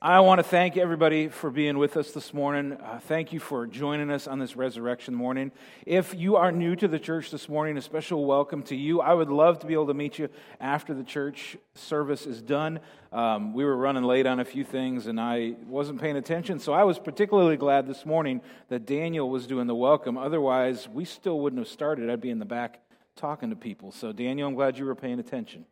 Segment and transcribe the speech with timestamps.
[0.00, 2.74] I want to thank everybody for being with us this morning.
[2.74, 5.50] Uh, thank you for joining us on this resurrection morning.
[5.86, 9.00] If you are new to the church this morning, a special welcome to you.
[9.00, 10.28] I would love to be able to meet you
[10.60, 12.78] after the church service is done.
[13.10, 16.72] Um, we were running late on a few things and I wasn't paying attention, so
[16.72, 20.16] I was particularly glad this morning that Daniel was doing the welcome.
[20.16, 22.08] Otherwise, we still wouldn't have started.
[22.08, 22.82] I'd be in the back
[23.16, 23.90] talking to people.
[23.90, 25.66] So, Daniel, I'm glad you were paying attention.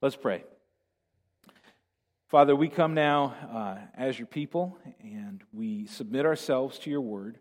[0.00, 0.44] Let's pray.
[2.28, 7.38] Father, we come now uh, as your people and we submit ourselves to your word.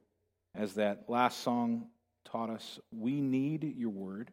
[0.54, 1.88] As that last song
[2.24, 4.32] taught us, we need your word.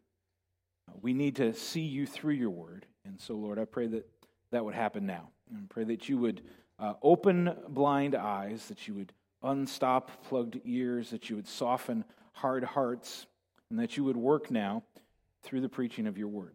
[1.01, 2.85] We need to see you through your word.
[3.07, 4.07] And so, Lord, I pray that
[4.51, 5.31] that would happen now.
[5.57, 6.43] And pray that you would
[6.79, 12.63] uh, open blind eyes, that you would unstop plugged ears, that you would soften hard
[12.63, 13.25] hearts,
[13.71, 14.83] and that you would work now
[15.43, 16.55] through the preaching of your word.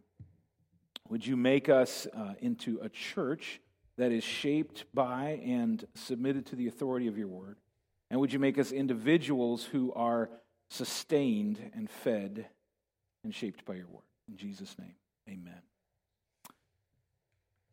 [1.09, 3.59] Would you make us uh, into a church?
[3.97, 7.57] That is shaped by and submitted to the authority of your word?
[8.09, 10.29] And would you make us individuals who are
[10.69, 12.47] sustained and fed
[13.23, 14.03] and shaped by your word?
[14.29, 14.95] In Jesus' name,
[15.27, 15.61] amen.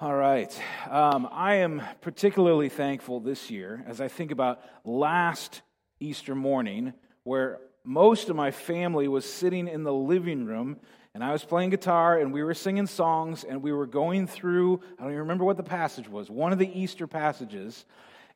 [0.01, 0.61] All right.
[0.91, 5.63] Um, I am particularly thankful this year as I think about last
[6.01, 10.79] Easter morning, where most of my family was sitting in the living room
[11.15, 14.81] and I was playing guitar and we were singing songs and we were going through,
[14.99, 17.85] I don't even remember what the passage was, one of the Easter passages.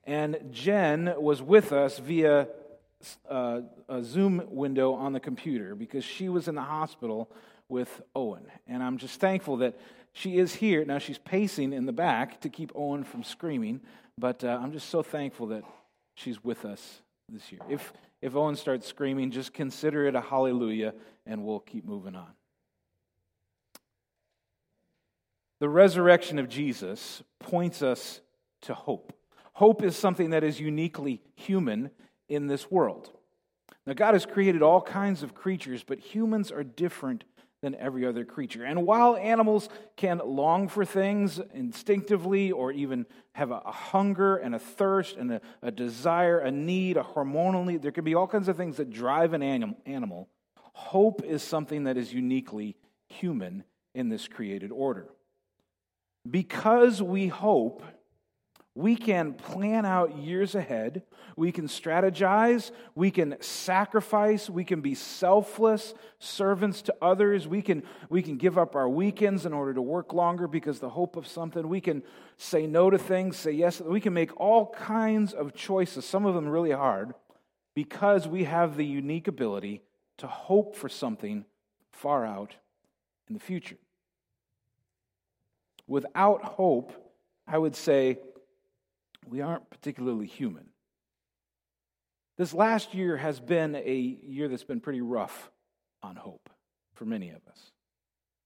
[0.04, 2.46] And Jen was with us via
[3.28, 7.30] uh, a Zoom window on the computer because she was in the hospital
[7.68, 8.46] with Owen.
[8.68, 9.76] And I'm just thankful that
[10.12, 10.84] she is here.
[10.84, 13.80] Now she's pacing in the back to keep Owen from screaming,
[14.16, 15.64] but uh, I'm just so thankful that
[16.14, 17.60] she's with us this year.
[17.68, 20.94] If, if Owen starts screaming, just consider it a hallelujah
[21.26, 22.28] and we'll keep moving on.
[25.60, 28.20] The resurrection of Jesus points us
[28.62, 29.12] to hope.
[29.54, 31.90] Hope is something that is uniquely human
[32.28, 33.10] in this world.
[33.86, 37.24] Now, God has created all kinds of creatures, but humans are different
[37.60, 38.64] than every other creature.
[38.64, 44.58] And while animals can long for things instinctively or even have a, hunger and a
[44.58, 48.48] thirst and a, a, desire, a need, a hormonal need, there can be all kinds
[48.48, 49.42] of things that drive an
[49.86, 50.28] animal.
[50.72, 52.76] Hope is something that is uniquely
[53.08, 55.08] human in this created order.
[56.28, 57.82] Because we hope,
[58.78, 61.02] we can plan out years ahead.
[61.34, 62.70] We can strategize.
[62.94, 64.48] We can sacrifice.
[64.48, 67.48] We can be selfless servants to others.
[67.48, 70.90] We can, we can give up our weekends in order to work longer because the
[70.90, 71.68] hope of something.
[71.68, 72.04] We can
[72.36, 73.80] say no to things, say yes.
[73.80, 77.14] We can make all kinds of choices, some of them really hard,
[77.74, 79.82] because we have the unique ability
[80.18, 81.44] to hope for something
[81.90, 82.54] far out
[83.28, 83.78] in the future.
[85.88, 86.92] Without hope,
[87.46, 88.18] I would say
[89.26, 90.68] we aren't particularly human.
[92.36, 95.50] This last year has been a year that's been pretty rough
[96.02, 96.48] on hope
[96.94, 97.72] for many of us.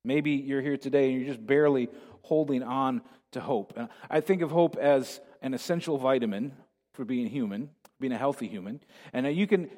[0.05, 1.89] Maybe you're here today and you're just barely
[2.23, 3.03] holding on
[3.33, 3.79] to hope.
[4.09, 6.53] I think of hope as an essential vitamin
[6.95, 7.71] for being human,
[8.01, 8.81] being a healthy human.
[9.13, 9.69] And you can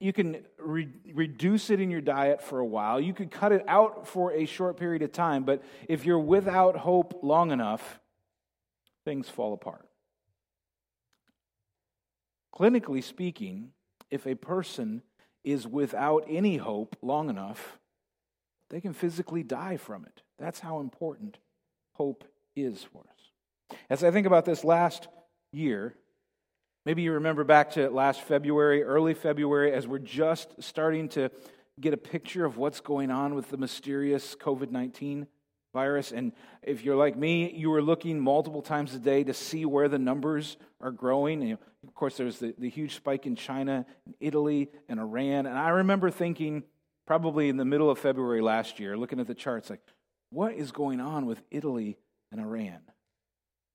[0.00, 3.00] you can re- reduce it in your diet for a while.
[3.00, 6.76] You could cut it out for a short period of time, but if you're without
[6.76, 8.00] hope long enough,
[9.04, 9.88] things fall apart.
[12.54, 13.70] Clinically speaking,
[14.10, 15.02] if a person
[15.44, 17.78] is without any hope long enough,
[18.70, 20.22] they can physically die from it.
[20.38, 21.38] That's how important
[21.92, 23.78] hope is for us.
[23.90, 25.08] As I think about this last
[25.52, 25.94] year,
[26.86, 31.30] Maybe you remember back to last February, early February, as we're just starting to
[31.80, 35.26] get a picture of what's going on with the mysterious COVID 19
[35.74, 36.12] virus.
[36.12, 39.88] And if you're like me, you were looking multiple times a day to see where
[39.88, 41.42] the numbers are growing.
[41.42, 45.46] And of course, there's the, the huge spike in China, and Italy, and Iran.
[45.46, 46.64] And I remember thinking,
[47.06, 49.80] probably in the middle of February last year, looking at the charts, like,
[50.30, 51.96] what is going on with Italy
[52.30, 52.80] and Iran?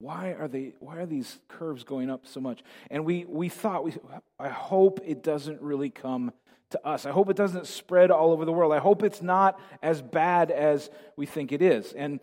[0.04, 2.62] Why are they why are these curves going up so much?
[2.92, 3.94] And we we thought we
[4.38, 6.34] I hope it doesn't really come
[6.72, 7.06] to us.
[7.06, 8.74] I hope it doesn't spread all over the world.
[8.74, 11.94] I hope it's not as bad as we think it is.
[11.94, 12.20] And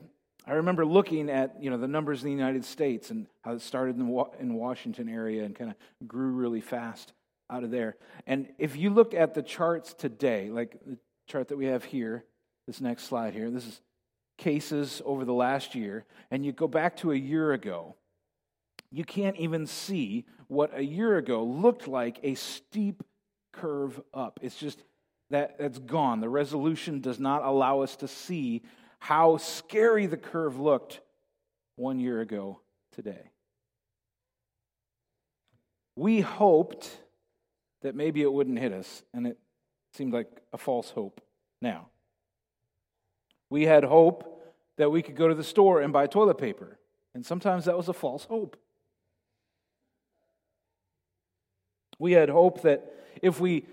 [0.47, 3.63] I remember looking at you know the numbers in the United States and how it
[3.63, 7.15] started in the in Washington area and kind of grew really fast
[7.49, 7.97] out of there.
[8.27, 12.27] And if you look at the charts today, like the chart that we have here,
[12.67, 13.81] this next slide here, this is
[14.41, 17.95] cases over the last year, and you go back to a year ago,
[18.91, 23.05] you can't even see what a year ago looked like a steep
[23.53, 24.41] curve up.
[24.43, 24.83] It's just
[25.31, 26.21] that that's gone.
[26.21, 28.63] The resolution does not allow us to see
[28.99, 31.01] how scary the curve looked
[31.77, 32.61] one year ago
[32.93, 33.31] today.
[35.95, 36.91] We hoped
[37.83, 39.39] that maybe it wouldn't hit us, and it
[39.95, 41.21] seemed like a false hope
[41.63, 41.89] now.
[43.51, 44.43] We had hope
[44.77, 46.79] that we could go to the store and buy toilet paper,
[47.15, 48.57] and sometimes that was a false hope.
[51.99, 53.67] We had hope that if we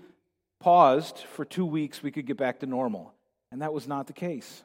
[0.60, 3.14] paused for two weeks, we could get back to normal,
[3.50, 4.64] and that was not the case.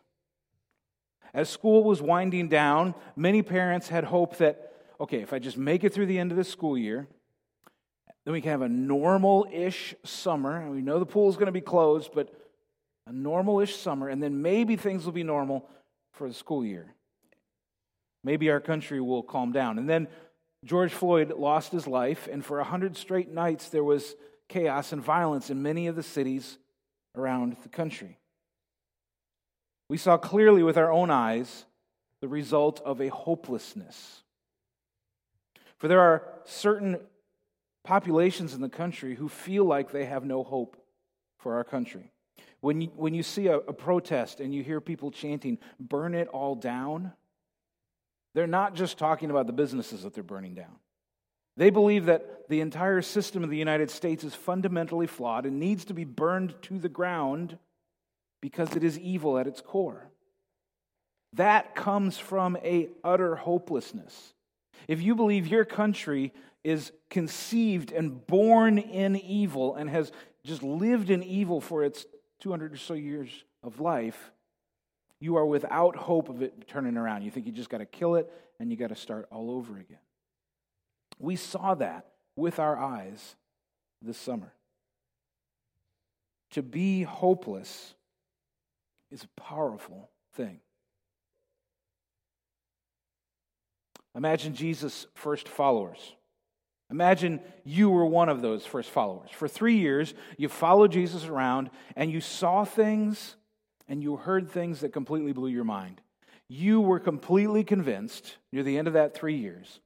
[1.33, 5.83] As school was winding down, many parents had hope that, okay, if I just make
[5.83, 7.07] it through the end of the school year,
[8.25, 10.57] then we can have a normal ish summer.
[10.57, 12.33] And We know the pool is going to be closed, but
[13.07, 15.67] a normal ish summer, and then maybe things will be normal
[16.13, 16.93] for the school year.
[18.23, 19.77] Maybe our country will calm down.
[19.77, 20.07] And then
[20.63, 24.15] George Floyd lost his life, and for a hundred straight nights there was
[24.47, 26.57] chaos and violence in many of the cities
[27.15, 28.17] around the country.
[29.89, 31.65] We saw clearly with our own eyes
[32.21, 34.23] the result of a hopelessness.
[35.77, 36.99] For there are certain
[37.83, 40.77] populations in the country who feel like they have no hope
[41.37, 42.11] for our country.
[42.63, 46.29] When you, when you see a, a protest and you hear people chanting, burn it
[46.29, 47.11] all down,
[48.35, 50.77] they're not just talking about the businesses that they're burning down.
[51.57, 55.83] They believe that the entire system of the United States is fundamentally flawed and needs
[55.85, 57.57] to be burned to the ground
[58.41, 60.09] because it is evil at its core.
[61.33, 64.33] That comes from a utter hopelessness.
[64.87, 66.31] If you believe your country
[66.63, 70.13] is conceived and born in evil and has
[70.45, 72.05] just lived in evil for its
[72.43, 73.29] 200 or so years
[73.63, 74.31] of life,
[75.21, 77.23] you are without hope of it turning around.
[77.23, 78.29] You think you just got to kill it
[78.59, 79.99] and you got to start all over again.
[81.19, 83.37] We saw that with our eyes
[84.01, 84.51] this summer.
[86.51, 87.93] To be hopeless
[89.09, 90.59] is a powerful thing.
[94.15, 96.15] Imagine Jesus' first followers.
[96.91, 99.29] Imagine you were one of those first followers.
[99.31, 103.35] For three years, you followed Jesus around and you saw things
[103.87, 106.01] and you heard things that completely blew your mind.
[106.47, 109.79] You were completely convinced near the end of that three years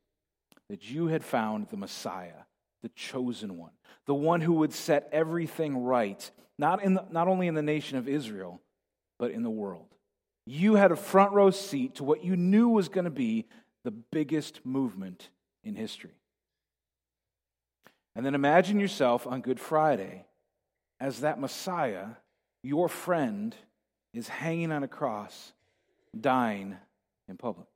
[0.69, 2.43] that you had found the Messiah,
[2.81, 3.71] the chosen one,
[4.05, 7.97] the one who would set everything right, not, in the, not only in the nation
[7.97, 8.61] of Israel,
[9.17, 9.87] but in the world.
[10.45, 13.45] You had a front row seat to what you knew was going to be
[13.83, 15.29] the biggest movement
[15.63, 16.11] in history.
[18.17, 20.25] And then imagine yourself on Good Friday
[20.99, 22.07] as that Messiah,
[22.63, 23.55] your friend,
[24.11, 25.53] is hanging on a cross,
[26.19, 26.75] dying
[27.29, 27.67] in public.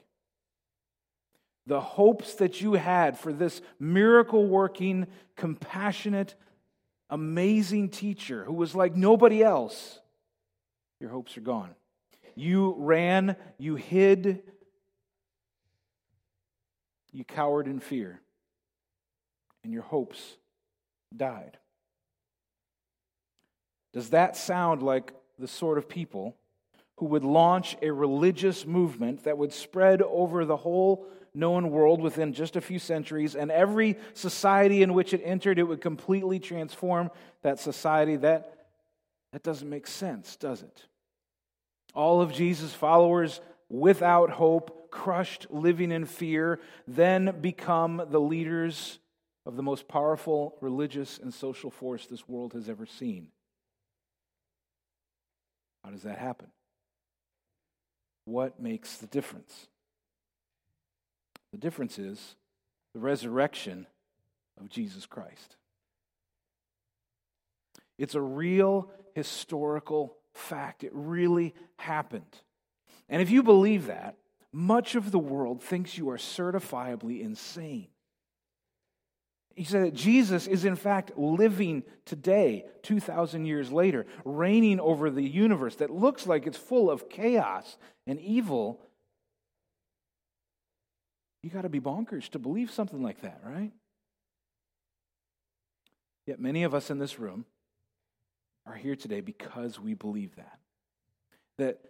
[1.68, 5.06] The hopes that you had for this miracle working,
[5.36, 6.34] compassionate,
[7.08, 10.00] amazing teacher who was like nobody else,
[11.00, 11.76] your hopes are gone.
[12.34, 14.42] You ran, you hid,
[17.12, 18.21] you cowered in fear
[19.64, 20.38] and your hopes
[21.16, 21.58] died.
[23.94, 26.36] Does that sound like the sort of people
[26.98, 32.34] who would launch a religious movement that would spread over the whole known world within
[32.34, 37.10] just a few centuries, and every society in which it entered, it would completely transform
[37.42, 38.18] that society?
[38.18, 38.68] That,
[39.34, 40.86] that doesn't make sense, does it?
[41.94, 49.00] All of Jesus' followers without hope, crushed, living in fear, then become the leaders
[49.46, 53.28] of the most powerful religious and social force this world has ever seen.
[55.84, 56.48] How does that happen?
[58.26, 59.68] What makes the difference?
[61.52, 62.36] The difference is
[62.94, 63.88] the resurrection
[64.60, 65.56] of Jesus Christ.
[67.98, 70.84] It's a real historical fact.
[70.84, 72.38] It really happened.
[73.10, 74.18] And if you believe that,
[74.54, 77.88] much of the world thinks you are certifiably insane.
[79.56, 85.24] He said that Jesus is, in fact, living today, 2,000 years later, reigning over the
[85.24, 87.78] universe that looks like it's full of chaos
[88.08, 88.80] and evil.
[91.44, 93.72] You got to be bonkers to believe something like that, right?
[96.26, 97.46] Yet many of us in this room
[98.66, 100.60] are here today because we believe that.
[101.58, 101.82] That,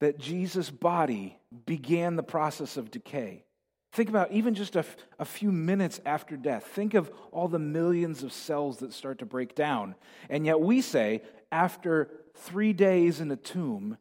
[0.00, 3.44] that Jesus' body began the process of decay
[3.92, 4.84] Think about even just a,
[5.18, 6.64] a few minutes after death.
[6.64, 9.94] Think of all the millions of cells that start to break down.
[10.28, 13.96] And yet we say, after three days in a tomb,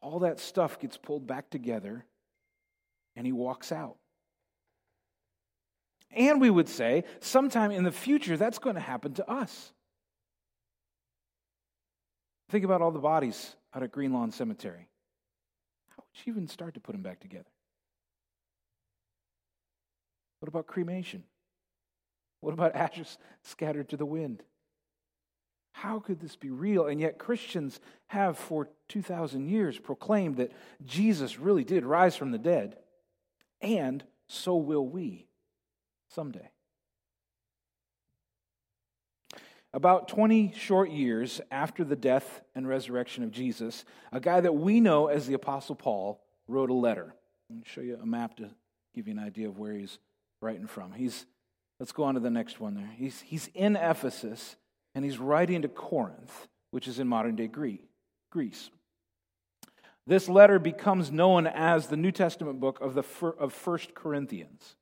[0.00, 2.04] all that stuff gets pulled back together
[3.14, 3.96] and he walks out.
[6.10, 9.72] And we would say, sometime in the future, that's going to happen to us.
[12.50, 14.88] Think about all the bodies out at Green Lawn Cemetery.
[15.90, 17.48] How would you even start to put them back together?
[20.42, 21.22] What about cremation?
[22.40, 24.42] What about ashes scattered to the wind?
[25.70, 26.88] How could this be real?
[26.88, 30.50] And yet, Christians have for 2,000 years proclaimed that
[30.84, 32.76] Jesus really did rise from the dead,
[33.60, 35.28] and so will we
[36.08, 36.50] someday.
[39.72, 44.80] About 20 short years after the death and resurrection of Jesus, a guy that we
[44.80, 47.14] know as the Apostle Paul wrote a letter.
[47.48, 48.50] I'll show you a map to
[48.92, 50.00] give you an idea of where he's
[50.42, 50.92] writing from.
[50.92, 51.26] He's,
[51.80, 52.90] let's go on to the next one there.
[52.96, 54.56] He's, he's in Ephesus
[54.94, 58.70] and he's writing to Corinth, which is in modern day Greece.
[60.06, 63.04] This letter becomes known as the New Testament book of, the,
[63.38, 64.74] of 1 Corinthians.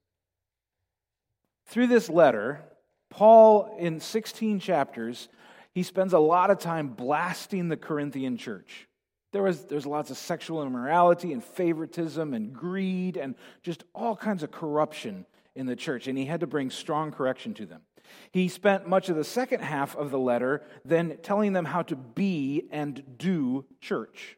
[1.67, 2.63] Through this letter,
[3.11, 5.29] Paul, in 16 chapters,
[5.73, 8.89] he spends a lot of time blasting the Corinthian church.
[9.33, 14.43] There was there's lots of sexual immorality and favoritism and greed and just all kinds
[14.43, 17.83] of corruption in the church, and he had to bring strong correction to them.
[18.33, 21.97] He spent much of the second half of the letter then telling them how to
[21.97, 24.37] be and do church.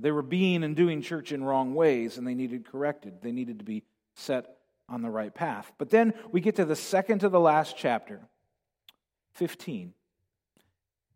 [0.00, 3.22] They were being and doing church in wrong ways, and they needed corrected.
[3.22, 3.84] They needed to be
[4.14, 4.56] set
[4.88, 5.70] on the right path.
[5.78, 8.20] But then we get to the second to the last chapter,
[9.34, 9.94] 15,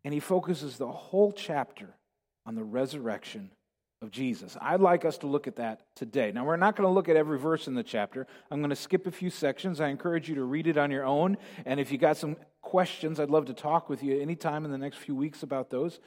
[0.03, 1.95] and he focuses the whole chapter
[2.45, 3.51] on the resurrection
[4.01, 4.55] of Jesus.
[4.61, 6.31] I'd like us to look at that today.
[6.31, 8.27] Now, we're not going to look at every verse in the chapter.
[8.51, 9.81] I'm going to skip a few sections.
[9.81, 11.37] I encourage you to read it on your own.
[11.65, 14.77] And if you got some questions, I'd love to talk with you anytime in the
[14.77, 15.99] next few weeks about those.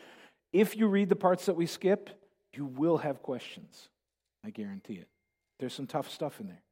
[0.52, 2.10] If you read the parts that we skip,
[2.54, 3.88] you will have questions.
[4.44, 5.08] I guarantee it.
[5.58, 6.62] There's some tough stuff in there.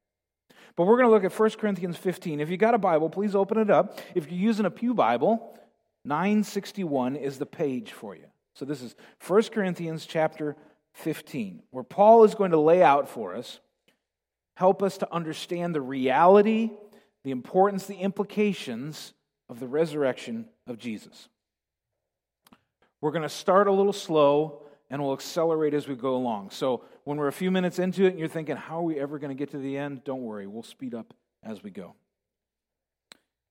[0.77, 2.41] But we're going to look at 1 Corinthians 15.
[2.41, 4.01] If you got a Bible, please open it up.
[4.15, 5.59] If you're using a Pew Bible,
[6.05, 8.27] 961 is the page for you.
[8.55, 8.95] So this is
[9.27, 10.57] 1 Corinthians chapter
[10.99, 13.61] 15, where Paul is going to lay out for us,
[14.57, 16.71] help us to understand the reality,
[17.25, 19.13] the importance, the implications
[19.49, 21.29] of the resurrection of Jesus.
[23.01, 26.51] We're going to start a little slow and we'll accelerate as we go along.
[26.51, 29.19] So when we're a few minutes into it and you're thinking, how are we ever
[29.19, 30.03] going to get to the end?
[30.05, 31.15] Don't worry, we'll speed up
[31.45, 31.95] as we go.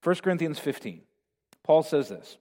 [0.03, 1.01] 1 Corinthians 15.
[1.63, 2.37] Paul says this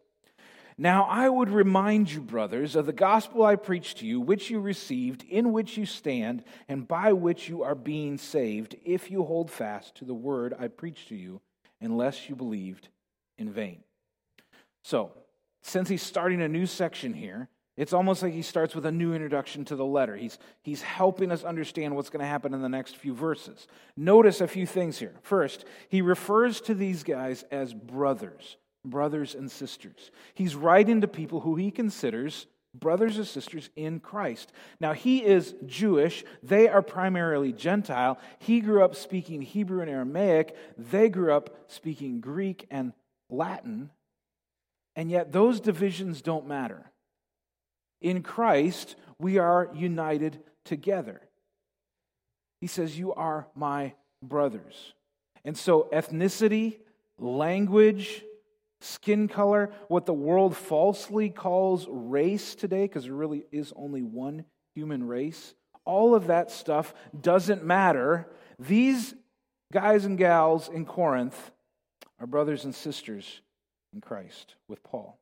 [0.78, 4.60] Now I would remind you, brothers, of the gospel I preached to you, which you
[4.60, 9.50] received, in which you stand, and by which you are being saved, if you hold
[9.50, 11.40] fast to the word I preached to you,
[11.80, 12.88] unless you believed
[13.38, 13.82] in vain.
[14.82, 15.12] So,
[15.62, 19.12] since he's starting a new section here, it's almost like he starts with a new
[19.12, 20.16] introduction to the letter.
[20.16, 23.66] He's, he's helping us understand what's going to happen in the next few verses.
[23.96, 25.14] Notice a few things here.
[25.22, 28.56] First, he refers to these guys as brothers,
[28.90, 30.10] brothers and sisters.
[30.34, 32.46] He's writing to people who he considers
[32.78, 34.52] brothers and sisters in Christ.
[34.80, 36.24] Now, he is Jewish.
[36.42, 38.18] They are primarily Gentile.
[38.38, 40.56] He grew up speaking Hebrew and Aramaic.
[40.76, 42.92] They grew up speaking Greek and
[43.30, 43.90] Latin.
[44.94, 46.90] And yet, those divisions don't matter.
[48.00, 51.20] In Christ, we are united together.
[52.60, 54.94] He says, You are my brothers.
[55.44, 56.78] And so, ethnicity,
[57.18, 58.24] language,
[58.80, 64.44] skin color, what the world falsely calls race today, because there really is only one
[64.74, 65.54] human race,
[65.84, 68.28] all of that stuff doesn't matter.
[68.58, 69.14] These
[69.72, 71.50] guys and gals in Corinth
[72.20, 73.40] are brothers and sisters
[73.94, 75.18] in Christ with Paul.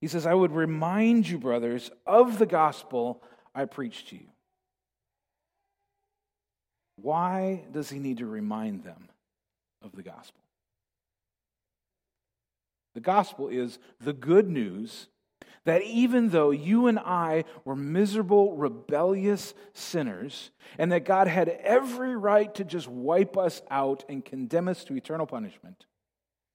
[0.00, 3.22] He says, I would remind you, brothers, of the gospel
[3.54, 4.28] I preached to you.
[6.96, 9.08] Why does he need to remind them
[9.82, 10.40] of the gospel?
[12.98, 15.06] The gospel is the good news
[15.64, 22.16] that even though you and I were miserable, rebellious sinners, and that God had every
[22.16, 25.86] right to just wipe us out and condemn us to eternal punishment,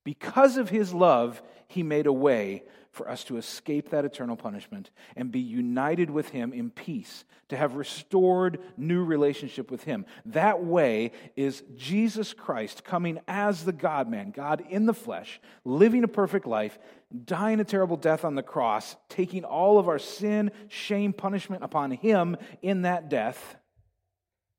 [0.03, 4.91] because of his love, he made a way for us to escape that eternal punishment
[5.15, 10.05] and be united with him in peace, to have restored new relationship with him.
[10.25, 16.03] That way is Jesus Christ coming as the God man, God in the flesh, living
[16.03, 16.77] a perfect life,
[17.25, 21.89] dying a terrible death on the cross, taking all of our sin, shame, punishment upon
[21.89, 23.55] him in that death,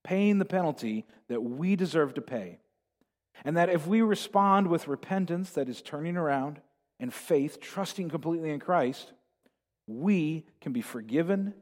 [0.03, 2.59] paying the penalty that we deserve to pay.
[3.45, 6.61] And that if we respond with repentance, that is turning around,
[7.01, 9.13] and faith, trusting completely in Christ,
[9.87, 11.55] we can be forgiven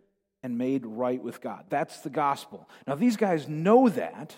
[0.42, 1.66] and made right with God.
[1.68, 2.68] That's the gospel.
[2.86, 4.34] Now, these guys know that.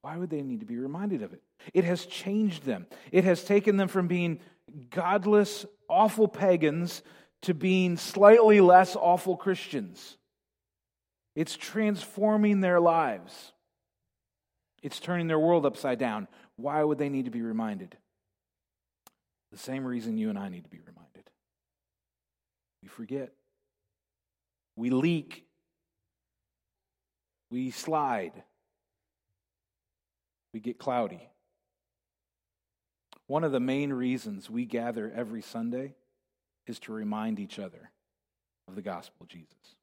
[0.00, 1.42] Why would they need to be reminded of it?
[1.74, 2.86] It has changed them.
[3.10, 4.40] It has taken them from being
[4.90, 7.02] godless, awful pagans
[7.42, 10.16] to being slightly less awful Christians.
[11.34, 13.52] It's transforming their lives.
[14.82, 16.28] It's turning their world upside down.
[16.56, 17.96] Why would they need to be reminded?
[19.52, 21.30] The same reason you and I need to be reminded.
[22.82, 23.32] We forget.
[24.76, 25.46] We leak.
[27.50, 28.42] We slide.
[30.52, 31.28] We get cloudy.
[33.26, 35.94] One of the main reasons we gather every Sunday
[36.66, 37.90] is to remind each other
[38.68, 39.76] of the gospel of Jesus.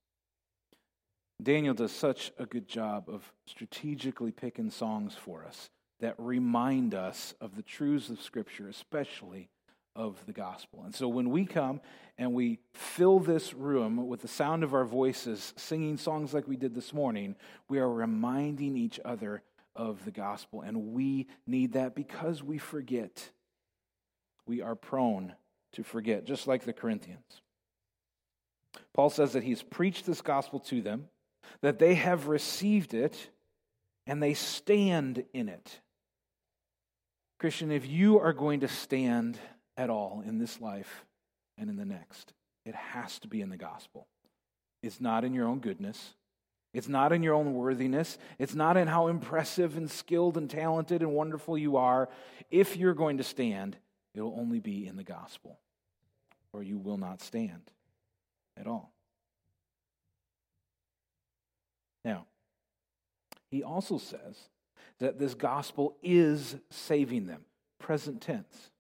[1.42, 5.70] Daniel does such a good job of strategically picking songs for us
[6.04, 9.50] that remind us of the truths of Scripture, especially
[9.96, 10.84] of the gospel.
[10.84, 11.80] And so when we come
[12.18, 16.58] and we fill this room with the sound of our voices, singing songs like we
[16.58, 17.38] did this morning,
[17.70, 19.44] we are reminding each other
[19.78, 20.62] of the gospel.
[20.62, 23.30] And we need that because we forget.
[24.46, 25.34] We are prone
[25.72, 27.42] to forget, just like the Corinthians.
[28.94, 31.08] Paul says that he's preached this gospel to them,
[31.62, 33.30] that they have received it,
[34.06, 35.80] and they stand in it.
[37.44, 39.38] Christian, if you are going to stand
[39.76, 41.04] at all in this life
[41.58, 42.32] and in the next,
[42.66, 44.08] it has to be in the gospel.
[44.82, 46.14] It's not in your own goodness.
[46.74, 48.18] It's not in your own worthiness.
[48.40, 52.08] It's not in how impressive and skilled and talented and wonderful you are.
[52.50, 53.76] If you're going to stand,
[54.16, 55.60] it will only be in the gospel,
[56.54, 57.74] or you will not stand
[58.56, 58.94] at all.
[62.06, 62.26] Now,
[63.52, 64.38] he also says
[65.00, 67.42] that this gospel is saving them,
[67.80, 68.72] present tense.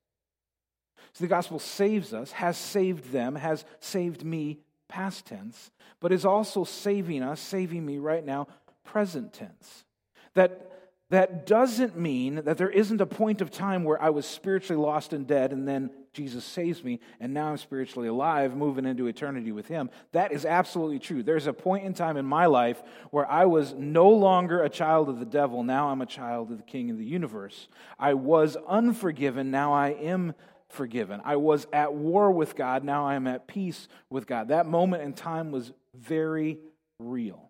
[1.13, 6.25] So the gospel saves us, has saved them, has saved me, past tense, but is
[6.25, 8.47] also saving us, saving me right now,
[8.83, 9.85] present tense.
[10.33, 10.71] That
[11.09, 15.13] that doesn't mean that there isn't a point of time where I was spiritually lost
[15.13, 19.51] and dead, and then Jesus saves me, and now I'm spiritually alive, moving into eternity
[19.51, 19.89] with Him.
[20.11, 21.23] That is absolutely true.
[21.23, 25.09] There's a point in time in my life where I was no longer a child
[25.09, 25.63] of the devil.
[25.63, 27.67] Now I'm a child of the King of the universe.
[27.97, 29.49] I was unforgiven.
[29.49, 30.35] Now I am
[30.69, 31.19] forgiven.
[31.23, 32.83] I was at war with God.
[32.83, 34.49] Now I am at peace with God.
[34.49, 36.59] That moment in time was very
[36.99, 37.49] real.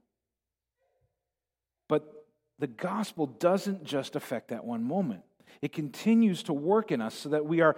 [1.90, 2.26] But
[2.60, 5.24] the gospel doesn't just affect that one moment,
[5.62, 7.76] it continues to work in us so that we are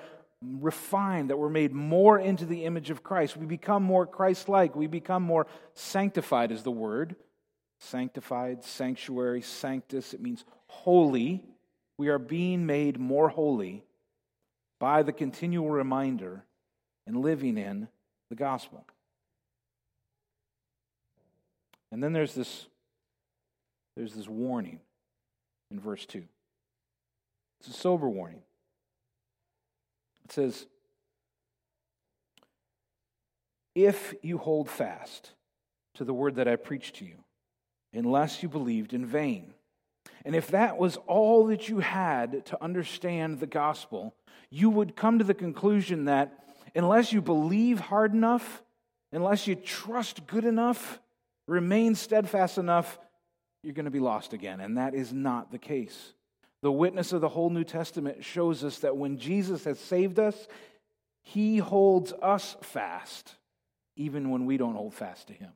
[0.60, 3.38] refined, that we're made more into the image of Christ.
[3.38, 4.76] We become more Christ like.
[4.76, 7.16] We become more sanctified, is the word.
[7.80, 11.44] Sanctified, sanctuary, sanctus, it means holy.
[11.98, 13.84] We are being made more holy
[14.80, 16.46] by the continual reminder
[17.08, 17.88] and living in
[18.30, 18.86] the gospel.
[21.92, 22.68] And then there's this
[23.96, 24.80] there's this warning
[25.72, 26.24] in verse 2.
[27.60, 28.42] It's a sober warning.
[30.26, 30.66] It says,
[33.74, 35.32] If you hold fast
[35.96, 37.24] to the word that I preached to you,
[37.94, 39.54] unless you believed in vain.
[40.26, 44.16] And if that was all that you had to understand the gospel,
[44.50, 46.40] you would come to the conclusion that
[46.76, 48.64] unless you believe hard enough,
[49.12, 51.00] unless you trust good enough,
[51.48, 53.00] remain steadfast enough,
[53.64, 54.60] you're going to be lost again.
[54.60, 56.14] And that is not the case.
[56.62, 60.48] The witness of the whole New Testament shows us that when Jesus has saved us,
[61.22, 63.36] he holds us fast,
[63.96, 65.52] even when we don't hold fast to him.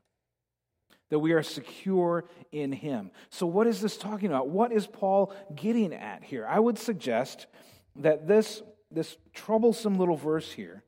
[1.10, 3.12] That we are secure in him.
[3.30, 4.50] So, what is this talking about?
[4.50, 6.46] What is Paul getting at here?
[6.48, 7.48] I would suggest
[7.96, 10.84] that this, this troublesome little verse here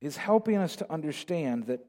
[0.00, 1.84] is helping us to understand that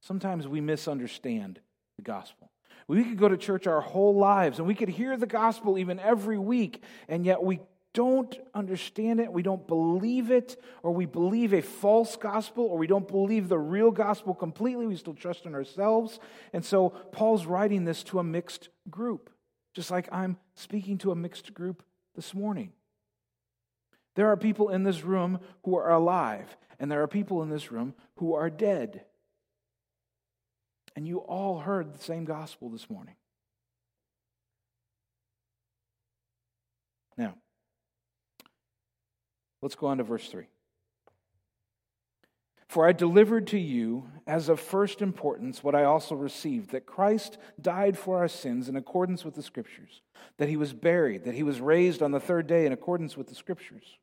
[0.00, 1.60] sometimes we misunderstand
[1.96, 2.47] the gospel.
[2.88, 6.00] We could go to church our whole lives and we could hear the gospel even
[6.00, 7.60] every week, and yet we
[7.94, 12.86] don't understand it, we don't believe it, or we believe a false gospel, or we
[12.86, 14.86] don't believe the real gospel completely.
[14.86, 16.20] We still trust in ourselves.
[16.52, 19.30] And so Paul's writing this to a mixed group,
[19.74, 21.82] just like I'm speaking to a mixed group
[22.14, 22.72] this morning.
[24.14, 27.70] There are people in this room who are alive, and there are people in this
[27.72, 29.04] room who are dead.
[30.98, 33.14] And you all heard the same gospel this morning.
[37.16, 37.36] Now,
[39.62, 40.46] let's go on to verse 3.
[42.66, 47.38] For I delivered to you as of first importance what I also received that Christ
[47.62, 50.02] died for our sins in accordance with the Scriptures,
[50.38, 53.28] that he was buried, that he was raised on the third day in accordance with
[53.28, 53.98] the Scriptures.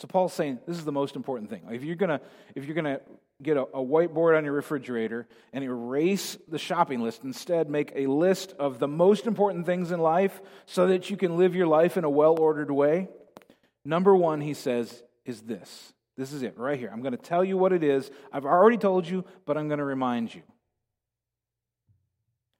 [0.00, 1.62] So Paul's saying this is the most important thing.
[1.70, 2.22] If you're gonna,
[2.54, 3.00] if you're gonna
[3.42, 7.22] get a, a, whiteboard on your refrigerator and erase the shopping list.
[7.24, 11.36] Instead, make a list of the most important things in life so that you can
[11.36, 13.08] live your life in a well ordered way.
[13.84, 15.92] Number one, he says, is this.
[16.16, 16.90] This is it right here.
[16.92, 18.10] I'm going to tell you what it is.
[18.32, 20.42] I've already told you, but I'm going to remind you.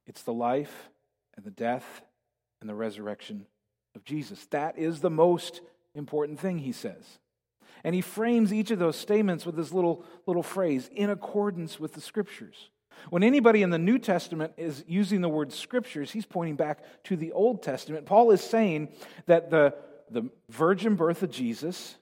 [0.07, 0.89] It's the life
[1.35, 2.01] and the death
[2.59, 3.45] and the resurrection
[3.95, 4.47] of Jesus.
[4.47, 5.61] That is the most
[5.93, 7.19] important thing, he says.
[7.83, 11.93] And he frames each of those statements with this little, little phrase in accordance with
[11.93, 12.69] the scriptures.
[13.09, 17.15] When anybody in the New Testament is using the word scriptures, he's pointing back to
[17.15, 18.05] the Old Testament.
[18.05, 18.89] Paul is saying
[19.25, 19.75] that the,
[20.09, 21.95] the virgin birth of Jesus,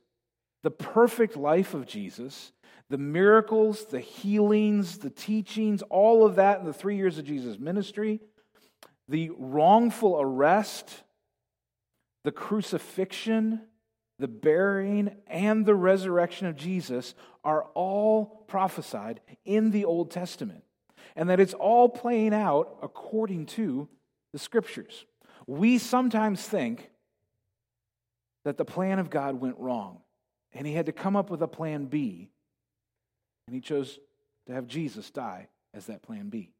[0.63, 2.51] the perfect life of Jesus,
[2.89, 7.59] the miracles, the healings, the teachings, all of that in the three years of Jesus'
[7.59, 8.19] ministry,
[9.07, 11.03] the wrongful arrest,
[12.23, 13.61] the crucifixion,
[14.19, 20.63] the burying, and the resurrection of Jesus are all prophesied in the Old Testament.
[21.15, 23.87] And that it's all playing out according to
[24.33, 25.05] the scriptures.
[25.47, 26.91] We sometimes think
[28.45, 30.01] that the plan of God went wrong
[30.53, 32.29] and he had to come up with a plan B,
[33.47, 33.99] and he chose
[34.47, 36.51] to have Jesus die as that plan B.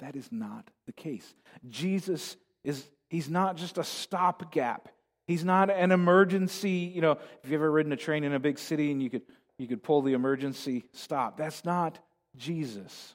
[0.00, 1.34] That is not the case.
[1.68, 4.88] Jesus is, he's not just a stopgap.
[5.26, 8.58] He's not an emergency, you know, if you've ever ridden a train in a big
[8.58, 9.22] city and you could,
[9.58, 11.36] you could pull the emergency stop.
[11.36, 11.98] That's not
[12.36, 13.14] Jesus.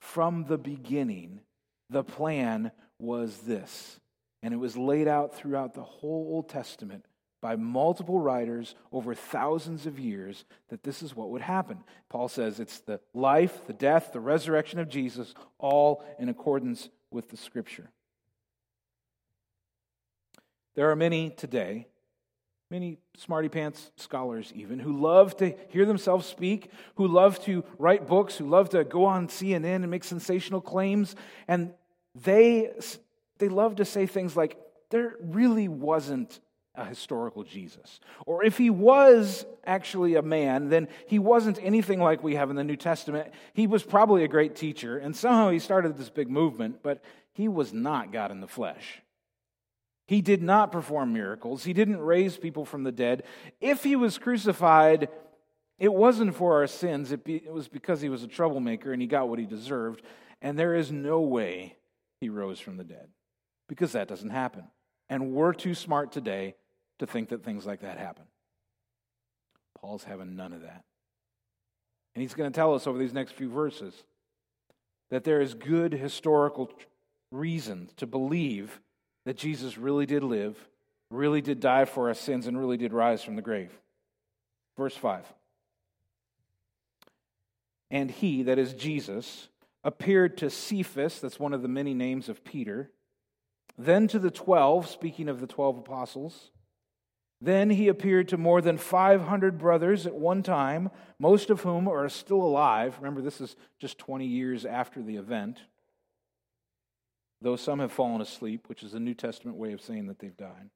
[0.00, 1.40] From the beginning,
[1.90, 4.00] the plan was this,
[4.42, 7.04] and it was laid out throughout the whole Old Testament
[7.42, 11.78] by multiple writers over thousands of years that this is what would happen.
[12.08, 17.28] Paul says it's the life, the death, the resurrection of Jesus, all in accordance with
[17.28, 17.90] the scripture.
[20.76, 21.88] There are many today,
[22.70, 28.06] many smarty pants scholars even, who love to hear themselves speak, who love to write
[28.06, 31.16] books, who love to go on CNN and make sensational claims,
[31.48, 31.72] and
[32.14, 32.70] they
[33.38, 34.58] they love to say things like
[34.90, 36.40] there really wasn't
[36.74, 38.00] a historical Jesus.
[38.26, 42.56] Or if he was actually a man, then he wasn't anything like we have in
[42.56, 43.32] the New Testament.
[43.54, 47.48] He was probably a great teacher, and somehow he started this big movement, but he
[47.48, 49.00] was not God in the flesh.
[50.06, 51.64] He did not perform miracles.
[51.64, 53.24] He didn't raise people from the dead.
[53.60, 55.08] If he was crucified,
[55.78, 57.10] it wasn't for our sins.
[57.10, 60.02] It, be, it, was because he was a troublemaker and he got what he deserved.
[60.40, 61.76] And there is no way
[62.20, 63.08] he rose from the dead
[63.68, 64.64] because that doesn't happen.
[65.08, 66.54] And we're too smart today
[67.00, 68.24] to think that things like that happen.
[69.80, 70.84] Paul's having none of that.
[72.14, 73.92] And he's going to tell us over these next few verses
[75.10, 76.70] that there is good historical
[77.30, 78.80] reason to believe
[79.26, 80.56] that Jesus really did live,
[81.10, 83.76] really did die for our sins, and really did rise from the grave.
[84.78, 85.24] Verse 5.
[87.90, 89.48] And he, that is Jesus,
[89.82, 92.90] appeared to Cephas, that's one of the many names of Peter,
[93.76, 96.50] then to the twelve, speaking of the twelve apostles.
[97.40, 102.08] Then he appeared to more than 500 brothers at one time, most of whom are
[102.08, 102.96] still alive.
[102.98, 105.58] Remember, this is just 20 years after the event
[107.40, 110.36] though some have fallen asleep, which is a New Testament way of saying that they've
[110.36, 110.70] died.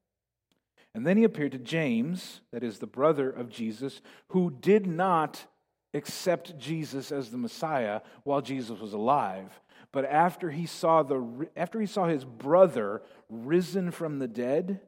[0.93, 5.45] And then he appeared to James, that is the brother of Jesus, who did not
[5.93, 9.61] accept Jesus as the Messiah while Jesus was alive.
[9.91, 14.81] But after he saw, the, after he saw his brother risen from the dead,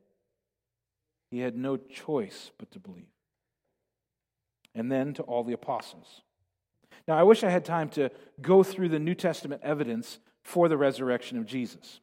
[1.29, 3.05] he had no choice but to believe.
[4.75, 6.21] And then to all the apostles.
[7.07, 10.77] Now, I wish I had time to go through the New Testament evidence for the
[10.77, 11.99] resurrection of Jesus.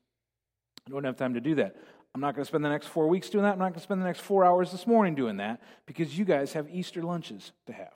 [0.87, 1.77] I don't have time to do that.
[2.15, 3.53] I'm not going to spend the next four weeks doing that.
[3.53, 6.25] I'm not going to spend the next four hours this morning doing that because you
[6.25, 7.93] guys have Easter lunches to have.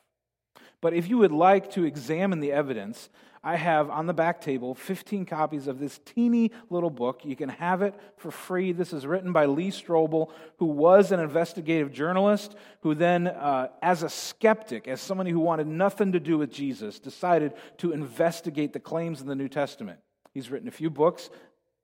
[0.80, 3.09] But if you would like to examine the evidence,
[3.42, 7.24] I have on the back table 15 copies of this teeny little book.
[7.24, 8.72] You can have it for free.
[8.72, 14.02] This is written by Lee Strobel, who was an investigative journalist, who then, uh, as
[14.02, 18.80] a skeptic, as somebody who wanted nothing to do with Jesus, decided to investigate the
[18.80, 20.00] claims in the New Testament.
[20.35, 21.31] He's written a few books.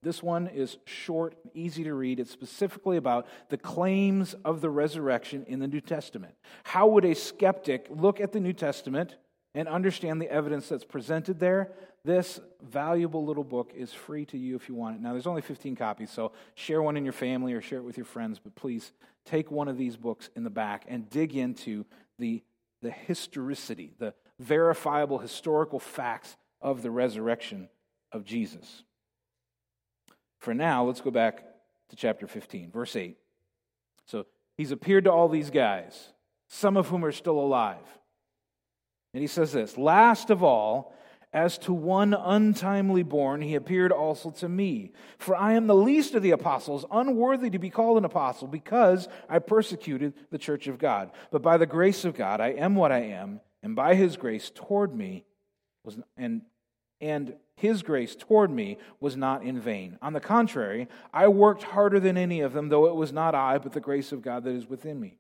[0.03, 2.21] This one is short, easy to read.
[2.21, 6.35] It's specifically about the claims of the resurrection in the New Testament.
[6.65, 9.17] How would a skeptic look at the New Testament
[9.55, 11.73] and understand the evidence that's presented there?
[12.03, 15.03] This valuable little book is free to you if you want it.
[15.03, 17.99] Now, there's only 15 copies, so share one in your family or share it with
[17.99, 18.93] your friends, but please
[19.27, 21.85] take one of these books in the back and dig into
[22.19, 22.43] the,
[22.81, 27.69] the historicity, the verifiable historical facts of the resurrection
[28.13, 28.83] of Jesus.
[30.39, 31.45] For now, let's go back
[31.91, 33.17] to chapter 15, verse 8.
[34.07, 36.13] So he's appeared to all these guys,
[36.49, 37.87] some of whom are still alive.
[39.13, 40.95] And he says this Last of all,
[41.33, 44.93] as to one untimely born, he appeared also to me.
[45.19, 49.09] For I am the least of the apostles, unworthy to be called an apostle, because
[49.29, 51.13] I persecuted the church of God.
[51.31, 54.51] But by the grace of God, I am what I am, and by his grace
[54.53, 55.25] toward me
[55.85, 56.43] was, and
[57.01, 59.99] and his grace toward me was not in vain.
[60.01, 63.59] On the contrary, I worked harder than any of them, though it was not I,
[63.59, 65.19] but the grace of God that is within me.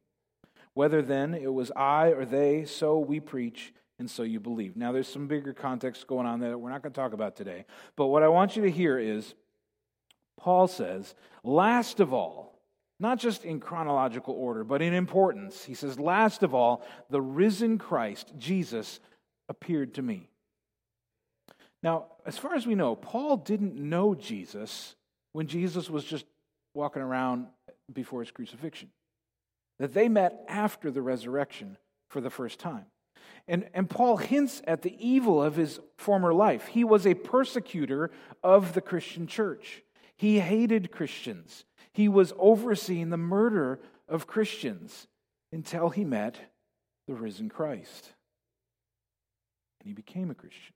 [0.72, 4.76] Whether then it was I or they, so we preach, and so you believe.
[4.76, 7.36] Now, there's some bigger context going on there that we're not going to talk about
[7.36, 7.66] today.
[7.96, 9.34] But what I want you to hear is
[10.38, 11.14] Paul says,
[11.44, 12.58] last of all,
[12.98, 17.76] not just in chronological order, but in importance, he says, last of all, the risen
[17.76, 19.00] Christ, Jesus,
[19.50, 20.29] appeared to me.
[21.82, 24.94] Now, as far as we know, Paul didn't know Jesus
[25.32, 26.26] when Jesus was just
[26.74, 27.46] walking around
[27.92, 28.90] before his crucifixion.
[29.78, 32.86] That they met after the resurrection for the first time.
[33.48, 36.66] And, and Paul hints at the evil of his former life.
[36.66, 38.10] He was a persecutor
[38.42, 39.82] of the Christian church,
[40.16, 41.64] he hated Christians.
[41.92, 45.08] He was overseeing the murder of Christians
[45.50, 46.38] until he met
[47.08, 48.12] the risen Christ.
[49.80, 50.74] And he became a Christian.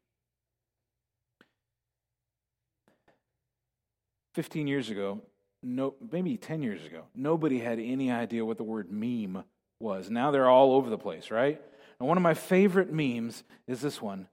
[4.34, 5.22] 15 years ago,
[5.62, 9.44] no, maybe 10 years ago, nobody had any idea what the word meme
[9.80, 10.10] was.
[10.10, 11.60] Now they're all over the place, right?
[11.98, 14.28] And one of my favorite memes is this one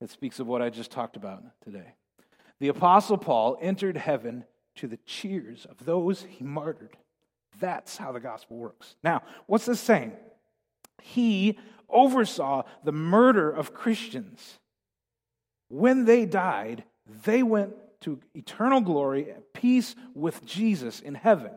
[0.00, 1.94] that speaks of what I just talked about today.
[2.60, 4.44] The Apostle Paul entered heaven
[4.76, 6.96] to the cheers of those he martyred.
[7.58, 8.96] That's how the gospel works.
[9.02, 10.12] Now, what's this saying?
[11.02, 11.58] He
[11.88, 14.58] oversaw the murder of Christians.
[15.68, 16.84] When they died,
[17.24, 21.52] they went to eternal glory, peace with Jesus in heaven.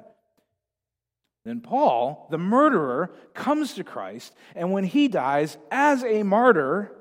[1.44, 6.96] Then Paul, the murderer, comes to Christ, and when he dies as a martyr,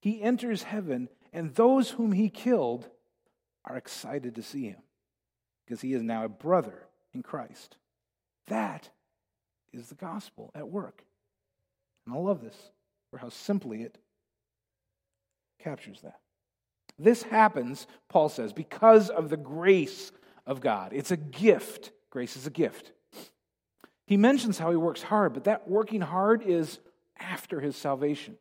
[0.00, 2.88] he enters heaven, and those whom he killed
[3.64, 4.82] are excited to see him
[5.64, 7.76] because he is now a brother in Christ.
[8.46, 8.88] That
[9.72, 11.04] is the gospel at work.
[12.06, 12.56] And I love this
[13.10, 13.98] for how simply it
[15.62, 16.20] captures that.
[16.98, 20.10] This happens, Paul says, because of the grace
[20.46, 20.92] of God.
[20.92, 21.92] It's a gift.
[22.10, 22.92] Grace is a gift.
[24.06, 26.78] He mentions how he works hard, but that working hard is
[27.18, 28.38] after his salvation.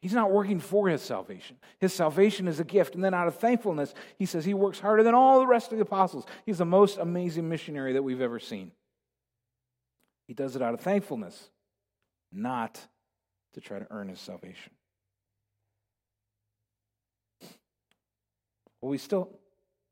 [0.00, 1.56] He's not working for his salvation.
[1.78, 2.94] His salvation is a gift.
[2.94, 5.78] And then out of thankfulness, he says he works harder than all the rest of
[5.78, 6.24] the apostles.
[6.46, 8.72] He's the most amazing missionary that we've ever seen.
[10.26, 11.50] He does it out of thankfulness,
[12.32, 12.80] not
[13.52, 14.72] to try to earn his salvation.
[18.80, 19.30] Well, we still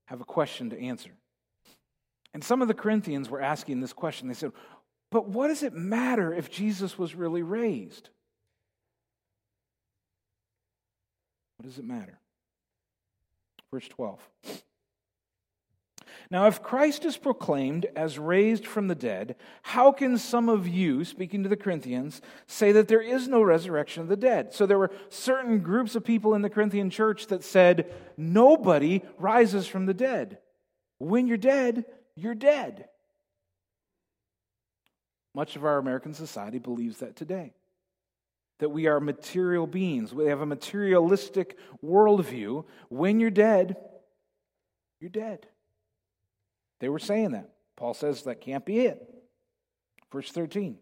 [0.07, 1.11] have a question to answer.
[2.35, 4.29] And some of the Corinthians were asking this question.
[4.29, 4.53] They said,
[5.11, 8.11] But what does it matter if Jesus was really raised?
[11.57, 12.21] What does it matter?
[13.73, 14.21] Verse 12.
[16.31, 21.05] Now, if Christ is proclaimed as raised from the dead, how can some of you,
[21.05, 24.53] speaking to the Corinthians, say that there is no resurrection of the dead?
[24.53, 29.67] So there were certain groups of people in the Corinthian church that said, nobody rises
[29.67, 30.39] from the dead.
[30.99, 32.89] When you're dead, you're dead.
[35.35, 37.55] Much of our American society believes that today.
[38.59, 40.13] That we are material beings.
[40.13, 42.65] We have a materialistic worldview.
[42.91, 43.77] When you're dead,
[45.01, 45.47] you're dead.
[46.81, 47.51] They were saying that.
[47.77, 49.03] Paul says that can't be it.
[50.13, 50.79] Verse 13.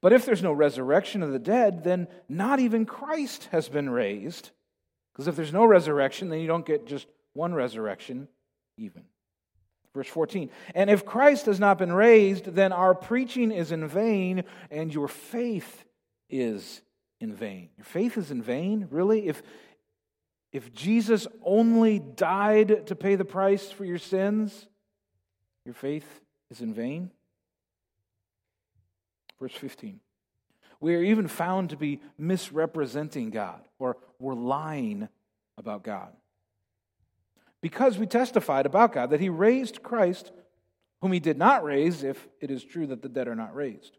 [0.00, 4.50] But if there's no resurrection of the dead, then not even Christ has been raised.
[5.12, 8.28] Because if there's no resurrection, then you don't get just one resurrection,
[8.76, 9.04] even.
[9.94, 10.50] Verse 14.
[10.74, 15.08] And if Christ has not been raised, then our preaching is in vain, and your
[15.08, 15.84] faith
[16.28, 16.82] is
[17.18, 17.70] in vain.
[17.78, 18.88] Your faith is in vain?
[18.90, 19.26] Really?
[19.26, 19.42] If,
[20.52, 24.66] if Jesus only died to pay the price for your sins,
[25.66, 26.06] your faith
[26.50, 27.10] is in vain?
[29.38, 30.00] Verse 15.
[30.80, 35.08] We are even found to be misrepresenting God, or we're lying
[35.58, 36.12] about God.
[37.60, 40.32] Because we testified about God that He raised Christ,
[41.00, 43.98] whom He did not raise, if it is true that the dead are not raised.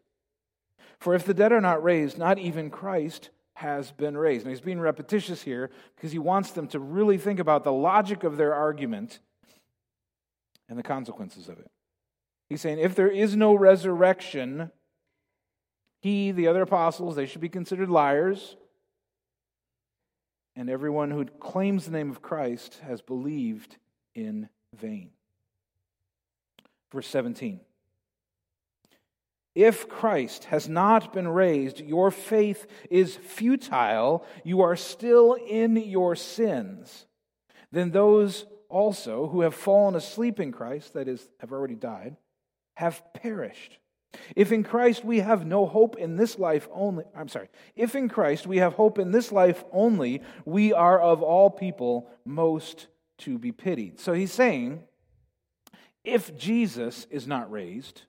[0.98, 4.44] For if the dead are not raised, not even Christ has been raised.
[4.44, 8.22] Now, he's being repetitious here because he wants them to really think about the logic
[8.22, 9.18] of their argument
[10.68, 11.70] and the consequences of it.
[12.48, 14.70] He's saying if there is no resurrection,
[16.00, 18.56] he, the other apostles, they should be considered liars.
[20.56, 23.76] And everyone who claims the name of Christ has believed
[24.14, 25.10] in vain.
[26.90, 27.60] Verse 17.
[29.54, 34.24] If Christ has not been raised, your faith is futile.
[34.44, 37.06] You are still in your sins.
[37.72, 42.16] Then those also who have fallen asleep in Christ, that is, have already died,
[42.74, 43.78] have perished.
[44.34, 48.08] If in Christ we have no hope in this life only, I'm sorry, if in
[48.08, 52.86] Christ we have hope in this life only, we are of all people most
[53.18, 54.00] to be pitied.
[54.00, 54.82] So he's saying,
[56.04, 58.02] if Jesus is not raised,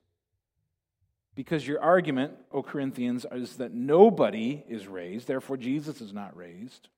[1.34, 6.88] because your argument, O Corinthians, is that nobody is raised, therefore Jesus is not raised,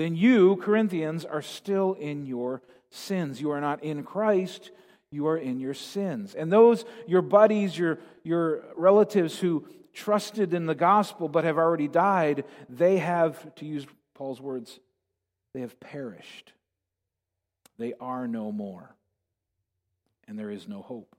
[0.00, 3.40] then you, Corinthians, are still in your sins.
[3.40, 4.70] You are not in Christ,
[5.10, 6.34] you are in your sins.
[6.34, 11.88] And those, your buddies, your, your relatives who trusted in the gospel but have already
[11.88, 14.78] died, they have, to use Paul's words,
[15.52, 16.52] they have perished.
[17.78, 18.94] They are no more.
[20.28, 21.16] And there is no hope.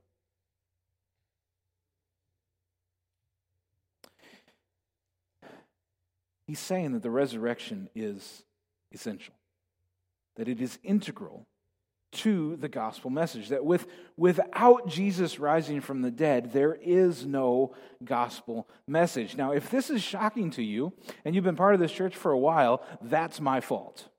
[6.48, 8.44] He's saying that the resurrection is
[8.91, 9.34] essential,
[10.36, 11.47] that it is integral
[12.12, 13.49] to the gospel message.
[13.49, 17.73] That with, without Jesus rising from the dead, there is no
[18.04, 19.38] gospel message.
[19.38, 22.32] Now, if this is shocking to you and you've been part of this church for
[22.32, 24.10] a while, that's my fault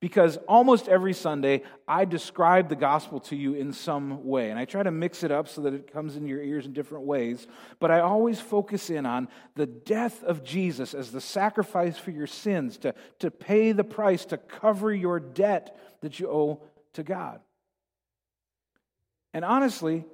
[0.00, 4.50] because almost every Sunday I describe the gospel to you in some way.
[4.50, 6.72] And I try to mix it up so that it comes in your ears in
[6.72, 7.46] different ways.
[7.80, 12.26] But I always focus in on the death of Jesus as the sacrifice for your
[12.26, 16.62] sins, to, to pay the price, to cover your debt that you owe
[16.94, 17.40] to God.
[19.32, 20.04] And honestly,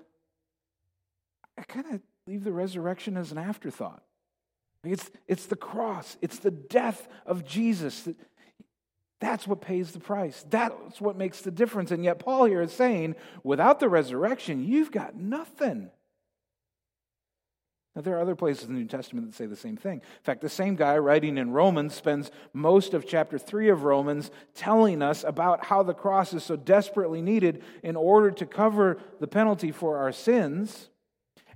[1.58, 4.02] I kind of leave the resurrection as an afterthought.
[4.82, 8.16] It's, it's the cross, it's the death of Jesus that
[9.20, 10.44] that's what pays the price.
[10.48, 11.90] That's what makes the difference.
[11.90, 15.90] And yet, Paul here is saying, without the resurrection, you've got nothing.
[17.94, 19.94] Now, there are other places in the New Testament that say the same thing.
[19.98, 24.30] In fact, the same guy writing in Romans spends most of chapter 3 of Romans
[24.54, 29.26] telling us about how the cross is so desperately needed in order to cover the
[29.26, 30.88] penalty for our sins.